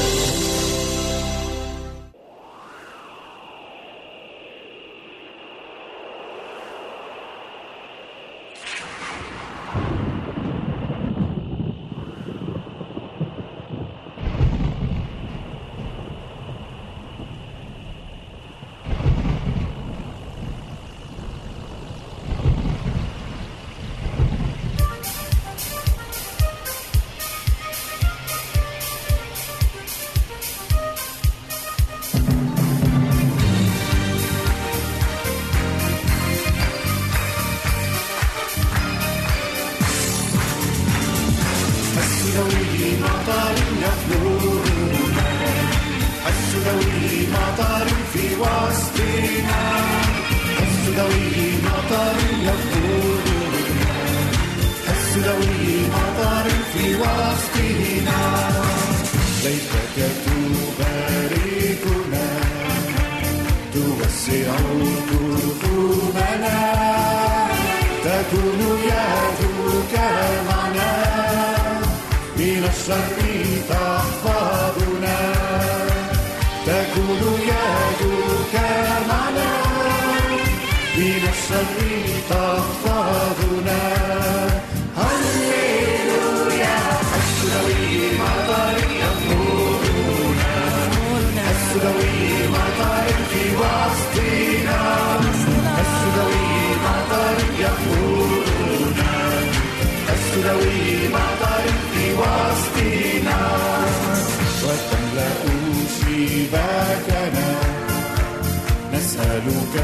نسألك 109.31 109.75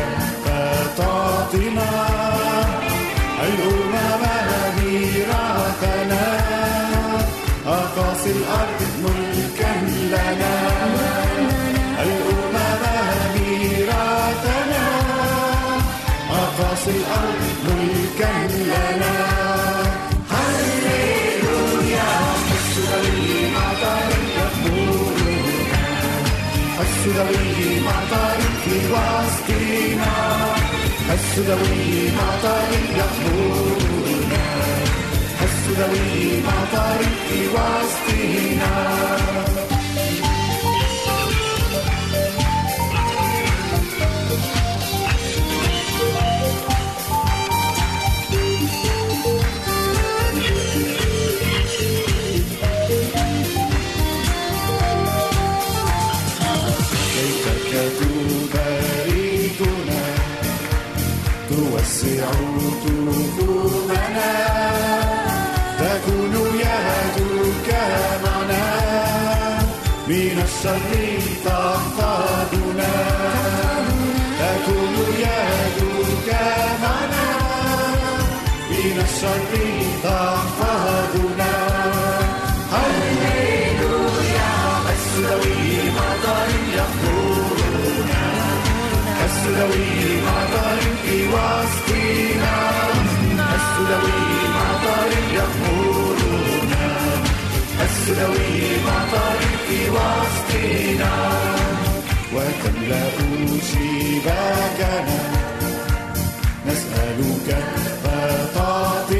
فتعطنا 0.45 2.26
حس 31.37 31.43
ذوي 31.43 32.11
مطر 32.11 32.71
يأمرنا 32.97 34.45
حس 35.39 35.67
ذوي 35.77 36.41
مطر 36.41 37.03
في 37.29 37.47
وسطنا. 37.47 39.36
الشر 70.57 71.19
تحفظنا 71.45 72.93
تكون 74.39 74.95
يدك 75.19 76.29
معنا 76.81 77.29
من 78.69 79.05
الشر 79.05 79.53
تحفظنا 80.03 81.53
هللويا 82.73 84.51
حس 84.87 85.07
ذوي 85.17 85.91
مطر 85.97 86.49
يأمرنا 86.77 88.25
حس 89.19 89.41
ذوي 89.57 90.21
مطر 90.27 90.79
في 91.03 91.27
وسطنا 91.27 92.57
حس 93.51 93.71
ذوي 93.89 94.25
مطر 94.57 95.11
يأمرنا 95.35 96.87
حس 97.79 98.09
ذوي 98.09 98.77
مطر 98.85 99.56
وسطنا 99.69 101.15
وتملأ 102.33 103.09
شباكنا 103.71 105.19
نسألك 106.67 107.49
فتعطنا 108.03 109.16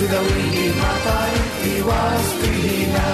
ذوي 0.00 0.68
مطر 0.80 1.32
في 1.62 1.82
وسطنا 1.82 3.10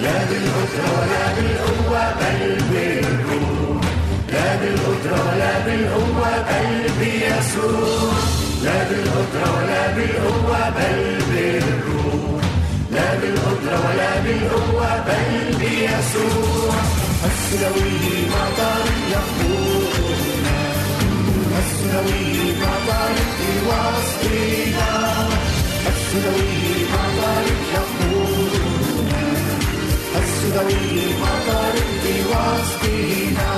لا 0.00 0.24
بالقدرة 0.28 0.86
ولا 0.96 1.24
بالقوة 1.36 2.12
بل 2.20 2.62
بالروح 2.70 3.84
لا 4.32 4.56
بالقدرة 4.56 5.18
ولا 5.26 5.58
بالقوة 5.66 6.42
بل 6.48 6.90
بيسوع 7.00 8.12
لا 8.64 8.78
بالقدرة 8.88 9.46
ولا 9.56 9.82
بالقوة 9.96 10.70
بل 10.70 11.18
بالروح 11.32 12.42
لا 12.92 13.14
بالقدرة 13.14 13.76
ولا 13.86 14.20
بالقوة 14.24 14.98
بل 15.06 15.56
بيسوع 15.58 16.74
السلوي 17.24 18.26
مطر 18.30 18.84
يقودنا 19.10 20.58
السلوي 21.58 22.52
مطر 22.60 23.14
في 23.36 23.50
وسطنا 23.68 25.28
السلوي 26.10 26.84
مطر 26.92 27.46
مطر 31.22 31.74
في 32.02 32.14
وسطنا 32.30 33.52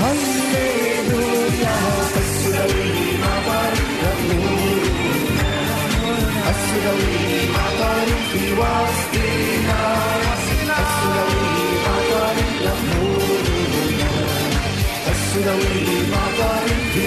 هللويا 0.00 1.76
السلوي 2.16 2.92
مطر 3.24 3.74
مطر 7.56 8.08
في 8.32 8.42
وسطنا 8.60 9.82
السلوي 10.80 11.56
مطر 11.86 12.36
يأمرنا 12.64 14.12
السلوي 15.12 15.84
مطر 16.12 16.66
في 16.94 17.06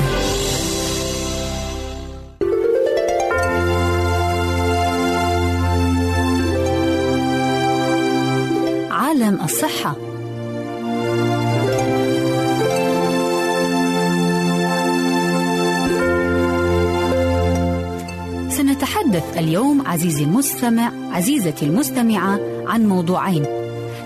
اليوم 19.41 19.87
عزيزي 19.87 20.23
المستمع 20.23 20.91
عزيزتي 21.11 21.65
المستمعة 21.65 22.39
عن 22.67 22.85
موضوعين. 22.87 23.45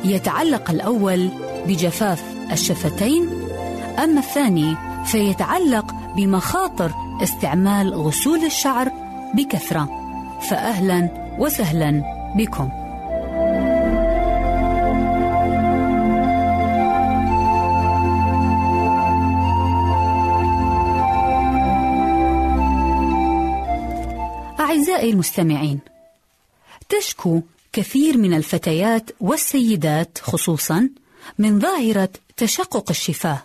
يتعلق 0.05 0.69
الأول 0.71 1.29
بجفاف 1.67 2.23
الشفتين 2.51 3.29
أما 4.03 4.19
الثاني 4.19 4.75
فيتعلق 5.05 5.85
بمخاطر 6.15 6.91
استعمال 7.23 7.93
غسول 7.93 8.45
الشعر 8.45 8.91
بكثرة. 9.33 9.89
فأهلا 10.49 11.09
وسهلا 11.39 12.03
بكم. 12.37 12.84
أعزائي 25.05 25.13
المستمعين. 25.13 25.79
تشكو 26.89 27.41
كثير 27.73 28.17
من 28.17 28.33
الفتيات 28.33 29.11
والسيدات 29.19 30.17
خصوصا 30.21 30.89
من 31.37 31.59
ظاهرة 31.59 32.09
تشقق 32.37 32.89
الشفاه. 32.89 33.43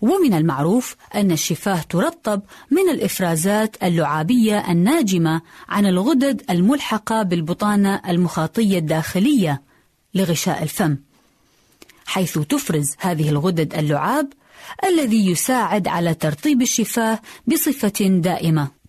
ومن 0.00 0.34
المعروف 0.34 0.96
أن 1.14 1.32
الشفاه 1.32 1.82
ترطب 1.88 2.42
من 2.70 2.88
الإفرازات 2.90 3.76
اللعابية 3.82 4.70
الناجمة 4.70 5.42
عن 5.68 5.86
الغدد 5.86 6.42
الملحقة 6.50 7.22
بالبطانة 7.22 8.02
المخاطية 8.08 8.78
الداخلية 8.78 9.62
لغشاء 10.14 10.62
الفم 10.62 10.96
حيث 12.06 12.38
تفرز 12.38 12.96
هذه 12.98 13.28
الغدد 13.28 13.74
اللعاب 13.74 14.32
الذي 14.84 15.30
يساعد 15.30 15.88
على 15.88 16.14
ترطيب 16.14 16.62
الشفاه 16.62 17.20
بصفة 17.46 18.00
دائمة. 18.00 18.83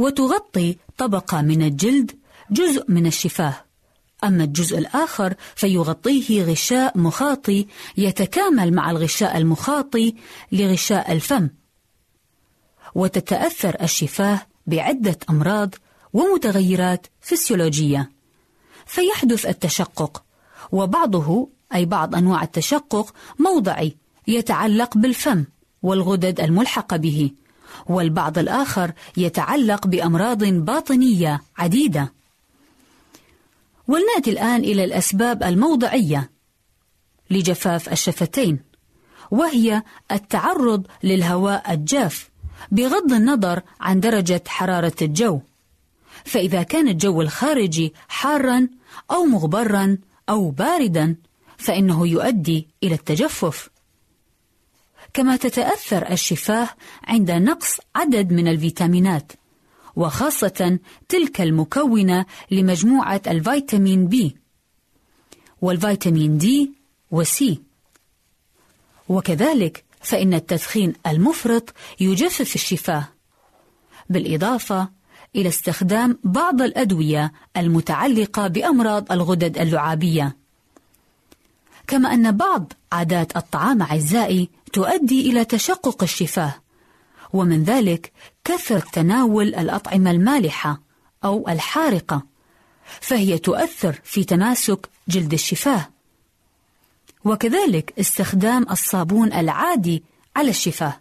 وتغطي 0.00 0.76
طبقة 0.98 1.42
من 1.42 1.62
الجلد 1.62 2.10
جزء 2.50 2.84
من 2.88 3.06
الشفاه. 3.06 3.64
أما 4.24 4.44
الجزء 4.44 4.78
الآخر 4.78 5.34
فيغطيه 5.54 6.44
غشاء 6.44 6.98
مخاطي 6.98 7.66
يتكامل 7.96 8.74
مع 8.74 8.90
الغشاء 8.90 9.36
المخاطي 9.36 10.14
لغشاء 10.52 11.12
الفم. 11.12 11.48
وتتأثر 12.94 13.76
الشفاه 13.82 14.40
بعدة 14.66 15.18
أمراض 15.30 15.74
ومتغيرات 16.12 17.06
فسيولوجية. 17.20 18.10
فيحدث 18.86 19.46
التشقق 19.46 20.22
وبعضه 20.72 21.48
أي 21.74 21.84
بعض 21.84 22.14
أنواع 22.14 22.42
التشقق 22.42 23.14
موضعي 23.38 23.96
يتعلق 24.28 24.98
بالفم 24.98 25.44
والغدد 25.82 26.40
الملحقة 26.40 26.96
به. 26.96 27.30
والبعض 27.86 28.38
الآخر 28.38 28.92
يتعلق 29.16 29.86
بأمراض 29.86 30.44
باطنية 30.44 31.40
عديدة. 31.58 32.12
ولنأتي 33.88 34.30
الآن 34.30 34.60
إلى 34.60 34.84
الأسباب 34.84 35.42
الموضعية 35.42 36.30
لجفاف 37.30 37.92
الشفتين 37.92 38.58
وهي 39.30 39.82
التعرض 40.12 40.86
للهواء 41.02 41.72
الجاف 41.74 42.30
بغض 42.70 43.12
النظر 43.12 43.62
عن 43.80 44.00
درجة 44.00 44.42
حرارة 44.46 44.94
الجو. 45.02 45.40
فإذا 46.24 46.62
كان 46.62 46.88
الجو 46.88 47.22
الخارجي 47.22 47.94
حارا 48.08 48.68
أو 49.10 49.24
مغبرا 49.24 49.98
أو 50.28 50.50
باردا 50.50 51.16
فإنه 51.56 52.08
يؤدي 52.08 52.68
إلى 52.82 52.94
التجفف. 52.94 53.70
كما 55.14 55.36
تتأثر 55.36 56.12
الشفاه 56.12 56.68
عند 57.04 57.30
نقص 57.30 57.80
عدد 57.96 58.32
من 58.32 58.48
الفيتامينات 58.48 59.32
وخاصة 59.96 60.78
تلك 61.08 61.40
المكونة 61.40 62.26
لمجموعة 62.50 63.22
الفيتامين 63.26 64.06
بي 64.06 64.36
والفيتامين 65.62 66.38
دي 66.38 66.72
وسي. 67.10 67.62
وكذلك 69.08 69.84
فإن 70.00 70.34
التدخين 70.34 70.92
المفرط 71.06 71.74
يجفف 72.00 72.54
الشفاه 72.54 73.08
بالإضافة 74.10 74.88
إلى 75.36 75.48
استخدام 75.48 76.18
بعض 76.24 76.62
الأدوية 76.62 77.32
المتعلقة 77.56 78.48
بأمراض 78.48 79.12
الغدد 79.12 79.58
اللعابية. 79.58 80.36
كما 81.90 82.14
أن 82.14 82.36
بعض 82.36 82.72
عادات 82.92 83.36
الطعام 83.36 83.82
أعزائي 83.82 84.48
تؤدي 84.72 85.30
إلى 85.30 85.44
تشقق 85.44 86.02
الشفاه. 86.02 86.54
ومن 87.32 87.64
ذلك 87.64 88.12
كثرة 88.44 88.84
تناول 88.92 89.54
الأطعمة 89.54 90.10
المالحة 90.10 90.80
أو 91.24 91.48
الحارقة 91.48 92.22
فهي 93.00 93.38
تؤثر 93.38 94.00
في 94.04 94.24
تماسك 94.24 94.88
جلد 95.08 95.32
الشفاه. 95.32 95.88
وكذلك 97.24 97.94
استخدام 98.00 98.66
الصابون 98.70 99.32
العادي 99.32 100.02
على 100.36 100.50
الشفاه. 100.50 101.00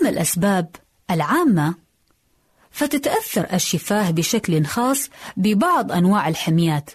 أما 0.00 0.08
الأسباب 0.08 0.76
العامة 1.10 1.74
فتتأثر 2.70 3.46
الشفاه 3.52 4.10
بشكل 4.10 4.64
خاص 4.66 5.08
ببعض 5.36 5.92
أنواع 5.92 6.28
الحميات 6.28 6.90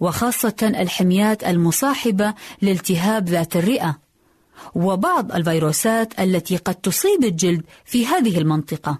وخاصة 0.00 0.54
الحميات 0.62 1.44
المصاحبة 1.44 2.34
لالتهاب 2.62 3.28
ذات 3.28 3.56
الرئة 3.56 3.98
وبعض 4.74 5.32
الفيروسات 5.32 6.20
التي 6.20 6.56
قد 6.56 6.74
تصيب 6.74 7.24
الجلد 7.24 7.62
في 7.84 8.06
هذه 8.06 8.38
المنطقة 8.38 8.98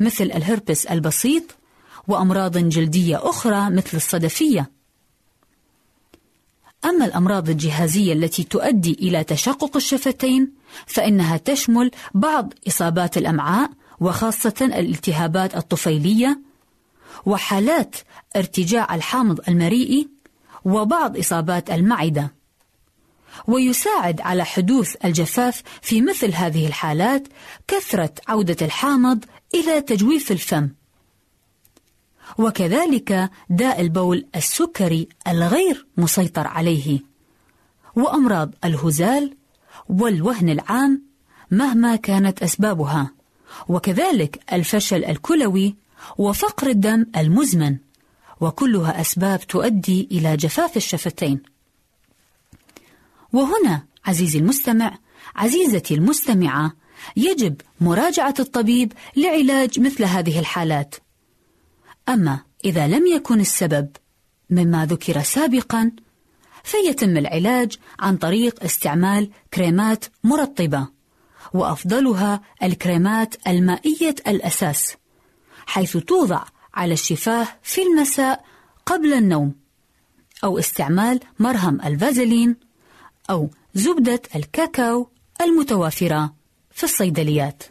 مثل 0.00 0.24
الهربس 0.24 0.86
البسيط 0.86 1.42
وأمراض 2.08 2.58
جلدية 2.58 3.20
أخرى 3.30 3.70
مثل 3.70 3.96
الصدفية. 3.96 4.70
أما 6.84 7.04
الأمراض 7.04 7.50
الجهازية 7.50 8.12
التي 8.12 8.44
تؤدي 8.44 8.92
إلى 8.92 9.24
تشقق 9.24 9.76
الشفتين 9.76 10.52
فإنها 10.86 11.36
تشمل 11.36 11.90
بعض 12.14 12.54
إصابات 12.68 13.18
الأمعاء 13.18 13.70
وخاصة 14.00 14.54
الالتهابات 14.60 15.56
الطفيلية 15.56 16.40
وحالات 17.26 17.96
ارتجاع 18.36 18.94
الحامض 18.94 19.40
المريئي 19.48 20.08
وبعض 20.64 21.18
إصابات 21.18 21.70
المعدة. 21.70 22.34
ويساعد 23.46 24.20
على 24.20 24.44
حدوث 24.44 24.96
الجفاف 25.04 25.62
في 25.82 26.00
مثل 26.00 26.34
هذه 26.34 26.66
الحالات 26.66 27.28
كثرة 27.68 28.14
عودة 28.28 28.56
الحامض 28.62 29.24
إلى 29.54 29.80
تجويف 29.80 30.32
الفم. 30.32 30.68
وكذلك 32.38 33.30
داء 33.50 33.80
البول 33.80 34.26
السكري 34.36 35.08
الغير 35.28 35.86
مسيطر 35.96 36.46
عليه 36.46 37.00
وأمراض 37.96 38.54
الهزال 38.64 39.36
والوهن 39.88 40.48
العام 40.48 41.02
مهما 41.50 41.96
كانت 41.96 42.42
أسبابها 42.42 43.10
وكذلك 43.68 44.40
الفشل 44.52 45.04
الكلوي 45.04 45.76
وفقر 46.18 46.66
الدم 46.66 47.06
المزمن 47.16 47.76
وكلها 48.42 49.00
أسباب 49.00 49.40
تؤدي 49.46 50.08
إلى 50.10 50.36
جفاف 50.36 50.76
الشفتين. 50.76 51.42
وهنا 53.32 53.86
عزيزي 54.06 54.38
المستمع 54.38 54.98
عزيزتي 55.36 55.94
المستمعة 55.94 56.72
يجب 57.16 57.60
مراجعة 57.80 58.34
الطبيب 58.40 58.92
لعلاج 59.16 59.80
مثل 59.80 60.04
هذه 60.04 60.38
الحالات. 60.38 60.94
أما 62.08 62.40
إذا 62.64 62.88
لم 62.88 63.06
يكن 63.06 63.40
السبب 63.40 63.88
مما 64.50 64.86
ذكر 64.86 65.22
سابقا 65.22 65.90
فيتم 66.64 67.16
العلاج 67.16 67.76
عن 68.00 68.16
طريق 68.16 68.64
استعمال 68.64 69.30
كريمات 69.54 70.04
مرطبة 70.24 70.88
وأفضلها 71.54 72.40
الكريمات 72.62 73.34
المائية 73.48 74.14
الأساس 74.26 74.96
حيث 75.66 75.96
توضع 75.96 76.44
على 76.74 76.92
الشفاه 76.92 77.48
في 77.62 77.82
المساء 77.82 78.44
قبل 78.86 79.12
النوم 79.12 79.54
أو 80.44 80.58
استعمال 80.58 81.20
مرهم 81.38 81.80
الفازلين 81.80 82.56
أو 83.30 83.50
زبدة 83.74 84.22
الكاكاو 84.36 85.08
المتوافرة 85.40 86.34
في 86.70 86.84
الصيدليات. 86.84 87.62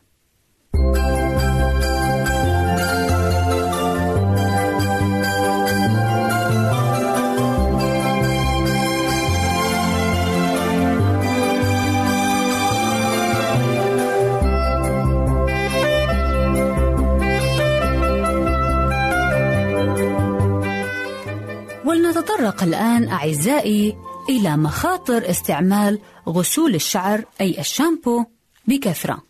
ولنتطرق 22.12 22.64
الآن 22.64 23.08
أعزائي 23.08 23.98
إلى 24.30 24.58
مخاطر 24.58 25.30
استعمال 25.30 26.00
غسول 26.30 26.76
الشعر 26.76 27.26
أي 27.42 27.60
الشامبو 27.60 28.26
بكثرة. 28.68 29.24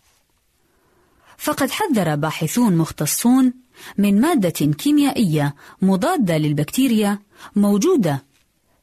فقد 1.37 1.71
حذر 1.71 2.15
باحثون 2.15 2.77
مختصون 2.77 3.53
من 3.97 4.21
مادة 4.21 4.49
كيميائية 4.49 5.55
مضادة 5.81 6.37
للبكتيريا 6.37 7.19
موجودة 7.55 8.23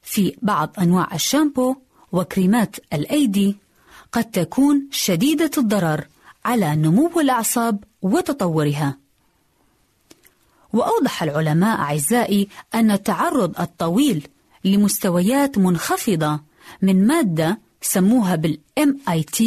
في 0.02 0.36
بعض 0.42 0.74
أنواع 0.78 1.14
الشامبو 1.14 1.76
وكريمات 2.12 2.76
الأيدي 2.92 3.56
قد 4.12 4.24
تكون 4.24 4.88
شديدة 4.90 5.50
الضرر 5.58 6.04
على 6.44 6.76
نمو 6.76 7.20
الأعصاب 7.20 7.84
وتطورها. 8.02 9.07
وأوضح 10.72 11.22
العلماء 11.22 11.78
أعزائي 11.78 12.48
أن 12.74 12.90
التعرض 12.90 13.60
الطويل 13.60 14.28
لمستويات 14.64 15.58
منخفضة 15.58 16.40
من 16.82 17.06
مادة 17.06 17.60
سموها 17.80 18.36
بال 18.36 18.58
MIT 18.80 19.42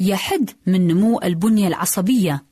يحد 0.00 0.50
من 0.66 0.86
نمو 0.86 1.20
البنية 1.24 1.68
العصبية 1.68 2.44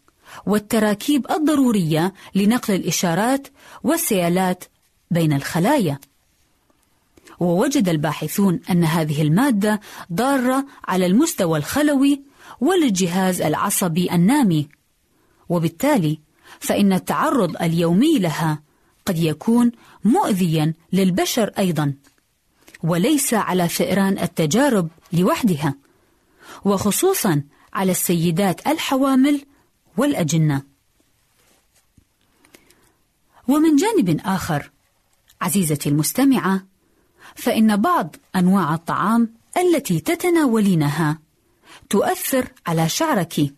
والتراكيب 0.47 1.31
الضرورية 1.31 2.15
لنقل 2.35 2.75
الإشارات 2.75 3.49
والسيالات 3.85 4.65
بين 5.11 5.33
الخلايا. 5.33 5.99
ووجد 7.41 7.89
الباحثون 7.89 8.61
أن 8.71 8.85
هذه 8.85 9.23
المادة 9.23 9.81
ضارة 10.13 10.67
على 10.89 11.07
المستوى 11.07 11.59
الخلوي 11.59 12.23
وللجهاز 12.61 13.41
العصبي 13.41 14.13
النامي، 14.13 14.69
وبالتالي 15.49 16.19
فإن 16.63 16.93
التعرض 16.93 17.63
اليومي 17.63 18.19
لها 18.19 18.63
قد 19.07 19.19
يكون 19.19 19.73
مؤذيا 20.05 20.75
للبشر 20.93 21.53
أيضا 21.59 21.95
وليس 22.83 23.35
على 23.35 23.69
فئران 23.69 24.19
التجارب 24.19 24.89
لوحدها 25.13 25.75
وخصوصا 26.65 27.43
على 27.73 27.91
السيدات 27.93 28.67
الحوامل 28.67 29.45
والأجنة. 29.97 30.63
ومن 33.49 33.77
جانب 33.77 34.21
آخر 34.25 34.71
عزيزتي 35.41 35.89
المستمعة 35.89 36.67
فإن 37.35 37.77
بعض 37.77 38.17
أنواع 38.37 38.75
الطعام 38.75 39.35
التي 39.57 40.01
تتناولينها 40.01 41.19
تؤثر 41.91 42.49
على 42.67 42.89
شعرك. 42.89 43.55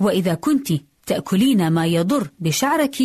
وإذا 0.00 0.34
كنت 0.34 0.72
تأكلين 1.06 1.70
ما 1.70 1.86
يضر 1.86 2.30
بشعرك 2.40 2.96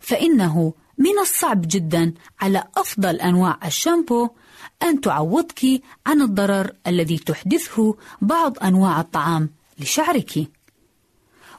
فإنه 0.00 0.74
من 0.98 1.18
الصعب 1.18 1.60
جدا 1.66 2.14
على 2.40 2.64
أفضل 2.76 3.16
أنواع 3.16 3.58
الشامبو 3.64 4.28
أن 4.82 5.00
تعوضك 5.00 5.82
عن 6.06 6.22
الضرر 6.22 6.72
الذي 6.86 7.18
تحدثه 7.18 7.96
بعض 8.22 8.58
أنواع 8.62 9.00
الطعام 9.00 9.50
لشعرك. 9.78 10.50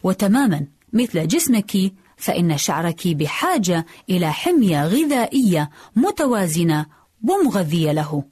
وتماما 0.04 0.68
مثل 0.94 1.28
جسمك 1.28 1.94
فإن 2.18 2.58
شعرك 2.58 3.08
بحاجة 3.08 3.86
إلى 4.10 4.34
حمية 4.34 4.86
غذائية 4.88 5.70
متوازنة 5.96 6.86
ومغذية 7.24 7.92
له. 7.92 8.24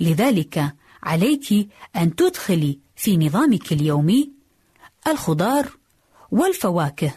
لذلك 0.00 0.74
عليك 1.02 1.68
أن 1.96 2.14
تدخلي 2.14 2.78
في 2.96 3.16
نظامك 3.16 3.72
اليومي 3.72 4.32
الخضار 5.08 5.81
والفواكه 6.32 7.12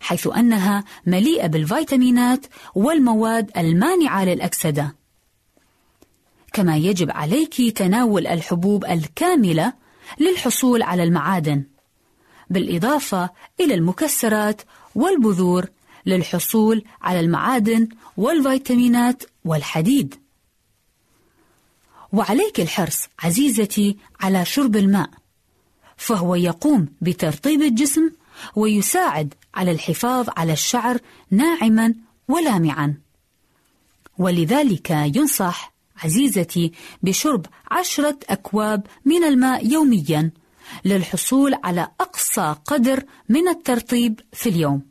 حيث 0.00 0.26
أنها 0.26 0.84
مليئة 1.06 1.46
بالفيتامينات 1.46 2.46
والمواد 2.74 3.50
المانعة 3.56 4.24
للأكسدة. 4.24 4.96
كما 6.52 6.76
يجب 6.76 7.10
عليك 7.10 7.78
تناول 7.78 8.26
الحبوب 8.26 8.84
الكاملة 8.84 9.72
للحصول 10.20 10.82
على 10.82 11.02
المعادن 11.02 11.64
بالإضافة 12.50 13.30
إلى 13.60 13.74
المكسرات 13.74 14.62
والبذور 14.94 15.66
للحصول 16.06 16.84
على 17.02 17.20
المعادن 17.20 17.88
والفيتامينات 18.16 19.22
والحديد. 19.44 20.14
وعليك 22.12 22.60
الحرص 22.60 23.08
عزيزتي 23.18 23.96
على 24.20 24.44
شرب 24.44 24.76
الماء 24.76 25.10
فهو 25.96 26.34
يقوم 26.34 26.88
بترطيب 27.00 27.62
الجسم 27.62 28.10
ويساعد 28.56 29.34
على 29.54 29.70
الحفاظ 29.70 30.28
على 30.36 30.52
الشعر 30.52 30.98
ناعما 31.30 31.94
ولامعا. 32.28 32.94
ولذلك 34.18 34.90
ينصح 34.90 35.72
عزيزتي 36.04 36.72
بشرب 37.02 37.46
عشرة 37.70 38.18
أكواب 38.28 38.86
من 39.04 39.24
الماء 39.24 39.66
يوميا 39.66 40.30
للحصول 40.84 41.54
على 41.64 41.88
أقصى 42.00 42.54
قدر 42.64 43.04
من 43.28 43.48
الترطيب 43.48 44.20
في 44.32 44.48
اليوم. 44.48 44.82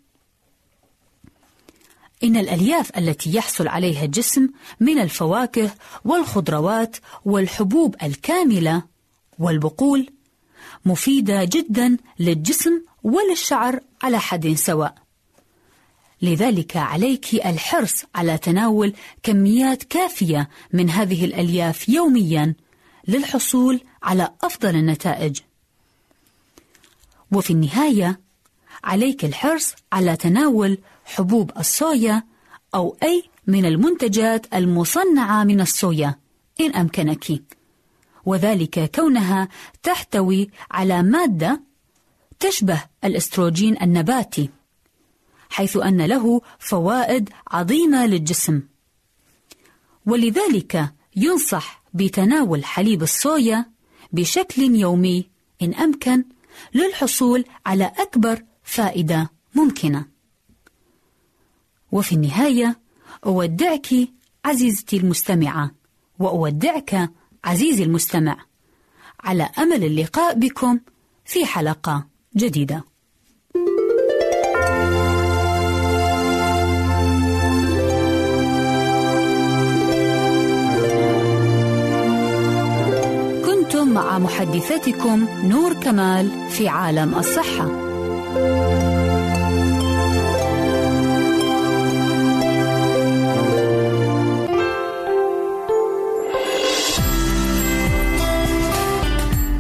إن 2.24 2.38
الألياف 2.38 2.98
التي 2.98 3.34
يحصل 3.34 3.68
عليها 3.68 4.06
الجسم 4.06 4.50
من 4.80 5.00
الفواكه 5.00 5.72
والخضروات 6.06 6.98
والحبوب 7.26 7.96
الكاملة 8.04 8.84
والبقول 9.40 10.10
مفيدة 10.86 11.44
جدا 11.44 11.98
للجسم 12.20 12.82
وللشعر 13.04 13.80
على 14.04 14.20
حد 14.20 14.54
سواء. 14.54 14.96
لذلك 16.22 16.78
عليك 16.78 17.46
الحرص 17.46 18.04
على 18.16 18.38
تناول 18.38 18.94
كميات 19.24 19.84
كافية 19.84 20.50
من 20.74 20.90
هذه 20.90 21.26
الألياف 21.26 21.90
يوميا 21.90 22.56
للحصول 23.08 23.80
على 24.04 24.34
أفضل 24.44 24.76
النتائج. 24.76 25.40
وفي 27.32 27.54
النهاية 27.54 28.20
عليك 28.84 29.26
الحرص 29.26 29.74
على 29.94 30.16
تناول 30.16 30.78
حبوب 31.06 31.52
الصويا 31.58 32.24
أو 32.76 32.98
أي 33.04 33.24
من 33.48 33.66
المنتجات 33.66 34.54
المصنعة 34.54 35.44
من 35.44 35.62
الصويا 35.62 36.16
إن 36.62 36.76
أمكنك. 36.76 37.44
وذلك 38.26 38.96
كونها 38.96 39.48
تحتوي 39.84 40.50
على 40.72 41.04
مادة 41.04 41.67
تشبه 42.40 42.84
الأستروجين 43.04 43.82
النباتي 43.82 44.50
حيث 45.50 45.78
أن 45.78 46.02
له 46.02 46.42
فوائد 46.60 47.30
عظيمة 47.48 48.06
للجسم. 48.06 48.62
ولذلك 50.06 50.94
ينصح 51.16 51.84
بتناول 51.94 52.66
حليب 52.66 53.04
الصويا 53.04 53.66
بشكل 54.12 54.62
يومي 54.62 55.30
إن 55.62 55.74
أمكن 55.74 56.24
للحصول 56.74 57.46
على 57.66 57.92
أكبر 57.98 58.44
فائدة 58.64 59.32
ممكنة. 59.56 60.06
وفي 61.92 62.16
النهاية 62.16 62.80
أودعك 63.26 63.88
عزيزتي 64.46 64.98
المستمعة 64.98 65.72
وأودعك 66.20 67.12
عزيزي 67.44 67.84
المستمع 67.84 68.46
على 69.20 69.44
أمل 69.44 69.84
اللقاء 69.84 70.34
بكم 70.34 70.80
في 71.26 71.46
حلقة 71.46 72.08
جديدة 72.38 72.84
كنتم 83.46 83.94
مع 83.94 84.20
محدثتكم 84.20 85.28
نور 85.44 85.74
كمال 85.74 86.32
في 86.50 86.68
عالم 86.68 87.16
الصحة 87.16 87.88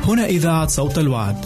هنا 0.07 0.25
إذاعة 0.25 0.67
صوت 0.67 0.97
الوعد. 0.97 1.45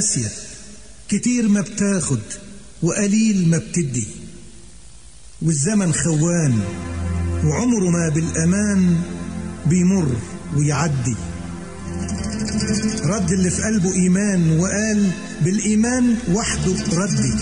قاسية 0.00 0.28
كتير 1.08 1.48
ما 1.48 1.60
بتاخد 1.60 2.20
وقليل 2.82 3.48
ما 3.48 3.58
بتدي. 3.58 4.06
والزمن 5.42 5.92
خوان 5.92 6.60
وعمره 7.44 7.90
ما 7.90 8.08
بالأمان 8.08 9.00
بيمر 9.66 10.16
ويعدي. 10.56 11.16
رد 13.04 13.30
اللي 13.32 13.50
في 13.50 13.62
قلبه 13.62 13.94
إيمان 13.94 14.58
وقال 14.60 15.10
بالإيمان 15.44 16.16
وحده 16.32 16.74
ردي. 16.92 17.32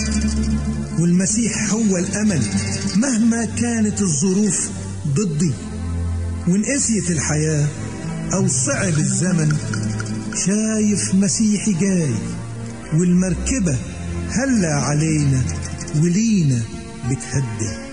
والمسيح 0.98 1.72
هو 1.72 1.96
الأمل 1.96 2.42
مهما 2.96 3.44
كانت 3.44 4.02
الظروف 4.02 4.70
ضدي. 5.06 5.52
وإن 6.48 6.64
قسيت 6.64 7.10
الحياة 7.10 7.68
أو 8.32 8.48
صعب 8.48 8.98
الزمن 8.98 9.56
شايف 10.46 11.14
مسيحي 11.14 11.72
جاي. 11.72 12.37
والمركبة 12.94 13.78
هلا 14.30 14.74
علينا 14.74 15.42
ولينا 16.02 16.62
بتهدي. 17.10 17.87